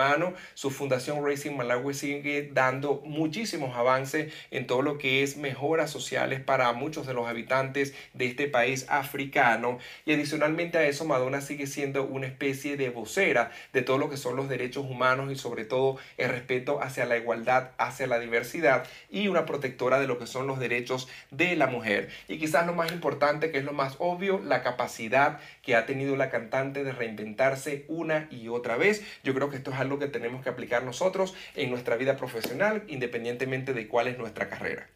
su 0.54 0.72
fundación 0.72 1.26
Racing 1.26 1.56
Malawi 1.56 1.94
sigue 1.94 2.50
dando 2.54 3.02
muchísimos 3.06 3.76
avances 3.76 4.34
en 4.52 4.68
todo 4.68 4.82
lo 4.82 4.98
que 4.98 5.24
es 5.24 5.38
mejoras 5.38 5.92
sociales 5.92 6.40
para 6.42 6.72
muchos 6.74 7.08
de 7.08 7.14
los 7.14 7.28
habitantes 7.28 7.94
de 8.14 8.26
este 8.26 8.48
país 8.48 8.86
africano 8.90 9.80
y 10.06 10.14
adicionalmente 10.14 10.78
a 10.78 10.88
eso 10.88 11.06
Madonna 11.06 11.42
sigue 11.42 11.68
siendo 11.68 12.04
una 12.06 12.28
especie 12.28 12.78
de 12.78 12.90
vocera 12.90 13.52
de 13.74 13.82
todo 13.82 13.98
lo 13.98 14.10
que 14.10 14.18
son 14.18 14.36
los 14.36 14.50
derechos 14.50 14.86
humanos 14.86 15.32
y 15.32 15.36
sobre 15.36 15.66
todo 15.66 15.98
el 16.18 16.30
respeto 16.30 16.82
hacia 16.82 17.06
la 17.06 17.18
igualdad, 17.18 17.72
hacia 17.78 18.08
la 18.08 18.20
diversidad 18.20 18.86
y 19.10 19.28
una 19.28 19.46
protectora 19.46 20.00
de 20.00 20.08
lo 20.08 20.18
que 20.18 20.28
son 20.28 20.48
los 20.48 20.60
derechos 20.60 21.08
de 21.32 21.56
la 21.56 21.68
mujer. 21.68 22.10
Y 22.28 22.38
quizás 22.38 22.66
lo 22.66 22.74
más 22.74 22.92
importante, 22.92 23.52
que 23.52 23.60
es 23.60 23.64
lo 23.64 23.74
más 23.74 23.96
obvio, 24.00 24.40
la 24.40 24.62
capacidad 24.62 25.40
que 25.69 25.75
ha 25.75 25.86
tenido 25.86 26.15
la 26.15 26.32
cantante 26.32 26.84
de 26.84 26.91
reinventarse 26.91 27.86
una 27.89 28.27
y 28.32 28.47
otra 28.47 28.75
vez. 28.75 29.03
Yo 29.23 29.36
creo 29.36 29.51
que 29.51 29.58
esto 29.58 29.69
es 29.69 29.77
algo 29.77 29.99
que 29.99 30.08
tenemos 30.08 30.41
que 30.41 30.49
aplicar 30.49 30.84
nosotros 30.84 31.36
en 31.53 31.69
nuestra 31.69 31.95
vida 31.95 32.17
profesional, 32.17 32.82
independientemente 32.88 33.73
de 33.73 33.88
cuál 33.88 34.08
es 34.08 34.17
nuestra 34.17 34.49
carrera. 34.49 34.89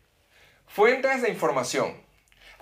Fuentes 0.65 1.21
de 1.21 1.29
información. 1.29 1.93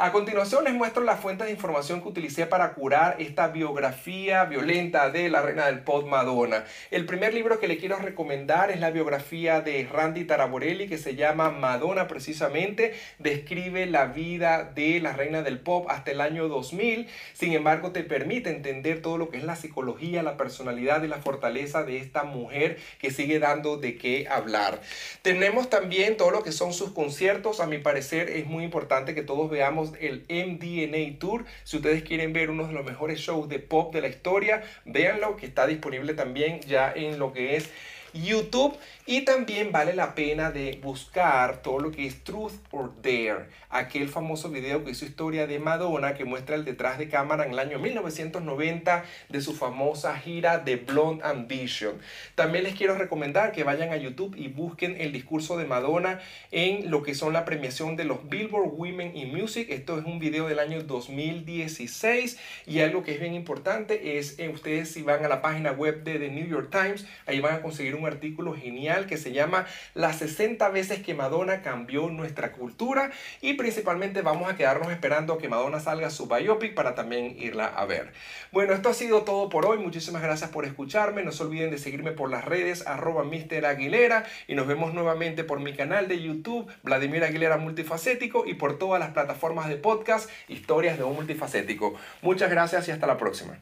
A 0.03 0.11
continuación 0.11 0.63
les 0.63 0.73
muestro 0.73 1.03
las 1.03 1.19
fuentes 1.19 1.45
de 1.45 1.53
información 1.53 2.01
que 2.01 2.07
utilicé 2.07 2.47
para 2.47 2.73
curar 2.73 3.17
esta 3.19 3.49
biografía 3.49 4.45
violenta 4.45 5.11
de 5.11 5.29
la 5.29 5.43
reina 5.43 5.67
del 5.67 5.83
pop 5.83 6.07
Madonna. 6.07 6.65
El 6.89 7.05
primer 7.05 7.35
libro 7.35 7.59
que 7.59 7.67
le 7.67 7.77
quiero 7.77 7.97
recomendar 7.97 8.71
es 8.71 8.79
la 8.79 8.89
biografía 8.89 9.61
de 9.61 9.87
Randy 9.87 10.25
Taraborelli 10.25 10.87
que 10.87 10.97
se 10.97 11.15
llama 11.15 11.51
Madonna 11.51 12.07
precisamente. 12.07 12.95
Describe 13.19 13.85
la 13.85 14.07
vida 14.07 14.63
de 14.63 14.99
la 15.01 15.13
reina 15.13 15.43
del 15.43 15.59
pop 15.59 15.85
hasta 15.87 16.09
el 16.09 16.21
año 16.21 16.47
2000. 16.47 17.07
Sin 17.33 17.53
embargo, 17.53 17.91
te 17.91 18.01
permite 18.01 18.49
entender 18.49 19.03
todo 19.03 19.19
lo 19.19 19.29
que 19.29 19.37
es 19.37 19.43
la 19.43 19.55
psicología, 19.55 20.23
la 20.23 20.35
personalidad 20.35 21.03
y 21.03 21.09
la 21.09 21.19
fortaleza 21.19 21.83
de 21.83 21.99
esta 21.99 22.23
mujer 22.23 22.79
que 22.97 23.11
sigue 23.11 23.37
dando 23.37 23.77
de 23.77 23.99
qué 23.99 24.27
hablar. 24.27 24.81
Tenemos 25.21 25.69
también 25.69 26.17
todo 26.17 26.31
lo 26.31 26.41
que 26.41 26.51
son 26.51 26.73
sus 26.73 26.91
conciertos. 26.91 27.59
A 27.59 27.67
mi 27.67 27.77
parecer 27.77 28.31
es 28.31 28.47
muy 28.47 28.63
importante 28.63 29.13
que 29.13 29.21
todos 29.21 29.47
veamos 29.51 29.90
el 29.99 30.25
MDNA 30.29 31.19
Tour. 31.19 31.45
Si 31.63 31.77
ustedes 31.77 32.03
quieren 32.03 32.33
ver 32.33 32.49
uno 32.49 32.67
de 32.67 32.73
los 32.73 32.85
mejores 32.85 33.19
shows 33.19 33.49
de 33.49 33.59
pop 33.59 33.93
de 33.93 34.01
la 34.01 34.07
historia, 34.07 34.63
véanlo, 34.85 35.35
que 35.37 35.45
está 35.45 35.67
disponible 35.67 36.13
también 36.13 36.61
ya 36.61 36.91
en 36.95 37.19
lo 37.19 37.33
que 37.33 37.55
es 37.55 37.69
YouTube 38.13 38.77
y 39.05 39.21
también 39.21 39.71
vale 39.71 39.93
la 39.93 40.15
pena 40.15 40.51
de 40.51 40.79
buscar 40.81 41.61
todo 41.61 41.79
lo 41.79 41.91
que 41.91 42.05
es 42.05 42.23
Truth 42.23 42.53
or 42.71 42.93
Dare, 43.01 43.47
aquel 43.69 44.09
famoso 44.09 44.49
video 44.49 44.83
que 44.83 44.91
hizo 44.91 45.05
historia 45.05 45.47
de 45.47 45.59
Madonna 45.59 46.13
que 46.13 46.25
muestra 46.25 46.55
el 46.55 46.65
detrás 46.65 46.97
de 46.97 47.09
cámara 47.09 47.45
en 47.45 47.51
el 47.51 47.59
año 47.59 47.79
1990 47.79 49.03
de 49.29 49.41
su 49.41 49.53
famosa 49.53 50.15
gira 50.17 50.59
de 50.59 50.77
Blonde 50.77 51.23
Ambition. 51.23 51.95
También 52.35 52.63
les 52.63 52.75
quiero 52.75 52.95
recomendar 52.95 53.51
que 53.51 53.63
vayan 53.63 53.91
a 53.91 53.97
YouTube 53.97 54.35
y 54.37 54.47
busquen 54.47 54.99
el 54.99 55.11
discurso 55.11 55.57
de 55.57 55.65
Madonna 55.65 56.19
en 56.51 56.91
lo 56.91 57.03
que 57.03 57.15
son 57.15 57.33
la 57.33 57.45
premiación 57.45 57.95
de 57.95 58.05
los 58.05 58.29
Billboard 58.29 58.73
Women 58.73 59.15
in 59.15 59.35
Music. 59.35 59.67
Esto 59.69 59.99
es 59.99 60.05
un 60.05 60.19
video 60.19 60.47
del 60.47 60.59
año 60.59 60.81
2016 60.83 62.37
y 62.65 62.79
algo 62.79 63.03
que 63.03 63.13
es 63.13 63.19
bien 63.19 63.33
importante 63.33 64.17
es 64.17 64.39
eh, 64.39 64.49
ustedes 64.49 64.91
si 64.91 65.01
van 65.01 65.25
a 65.25 65.27
la 65.27 65.41
página 65.41 65.71
web 65.71 66.03
de 66.03 66.19
The 66.19 66.29
New 66.29 66.47
York 66.47 66.69
Times, 66.71 67.05
ahí 67.25 67.39
van 67.39 67.55
a 67.55 67.61
conseguir 67.61 67.95
un 67.95 68.00
un 68.01 68.07
artículo 68.07 68.53
genial 68.53 69.05
que 69.05 69.17
se 69.17 69.31
llama 69.31 69.65
Las 69.93 70.17
60 70.17 70.67
veces 70.69 71.01
que 71.01 71.13
Madonna 71.13 71.61
cambió 71.61 72.09
nuestra 72.09 72.51
cultura 72.51 73.11
y 73.41 73.53
principalmente 73.53 74.21
vamos 74.21 74.51
a 74.51 74.55
quedarnos 74.55 74.91
esperando 74.91 75.37
que 75.37 75.49
Madonna 75.49 75.79
salga 75.79 76.09
su 76.09 76.27
biopic 76.27 76.73
para 76.73 76.95
también 76.95 77.35
irla 77.39 77.65
a 77.65 77.85
ver. 77.85 78.11
Bueno, 78.51 78.73
esto 78.73 78.89
ha 78.89 78.93
sido 78.93 79.21
todo 79.23 79.49
por 79.49 79.65
hoy. 79.65 79.77
Muchísimas 79.77 80.21
gracias 80.21 80.49
por 80.49 80.65
escucharme. 80.65 81.23
No 81.23 81.31
se 81.31 81.43
olviden 81.43 81.71
de 81.71 81.77
seguirme 81.77 82.11
por 82.11 82.29
las 82.29 82.45
redes 82.45 82.85
arroba 82.87 83.23
Mr. 83.23 83.65
Aguilera 83.65 84.25
y 84.47 84.55
nos 84.55 84.67
vemos 84.67 84.93
nuevamente 84.93 85.43
por 85.43 85.59
mi 85.59 85.73
canal 85.73 86.07
de 86.07 86.21
YouTube 86.21 86.71
Vladimir 86.83 87.23
Aguilera 87.23 87.57
Multifacético 87.57 88.45
y 88.45 88.55
por 88.55 88.77
todas 88.77 88.99
las 88.99 89.11
plataformas 89.11 89.69
de 89.69 89.77
podcast 89.77 90.29
Historias 90.47 90.97
de 90.97 91.03
un 91.03 91.15
Multifacético. 91.15 91.95
Muchas 92.21 92.49
gracias 92.49 92.87
y 92.87 92.91
hasta 92.91 93.07
la 93.07 93.17
próxima. 93.17 93.59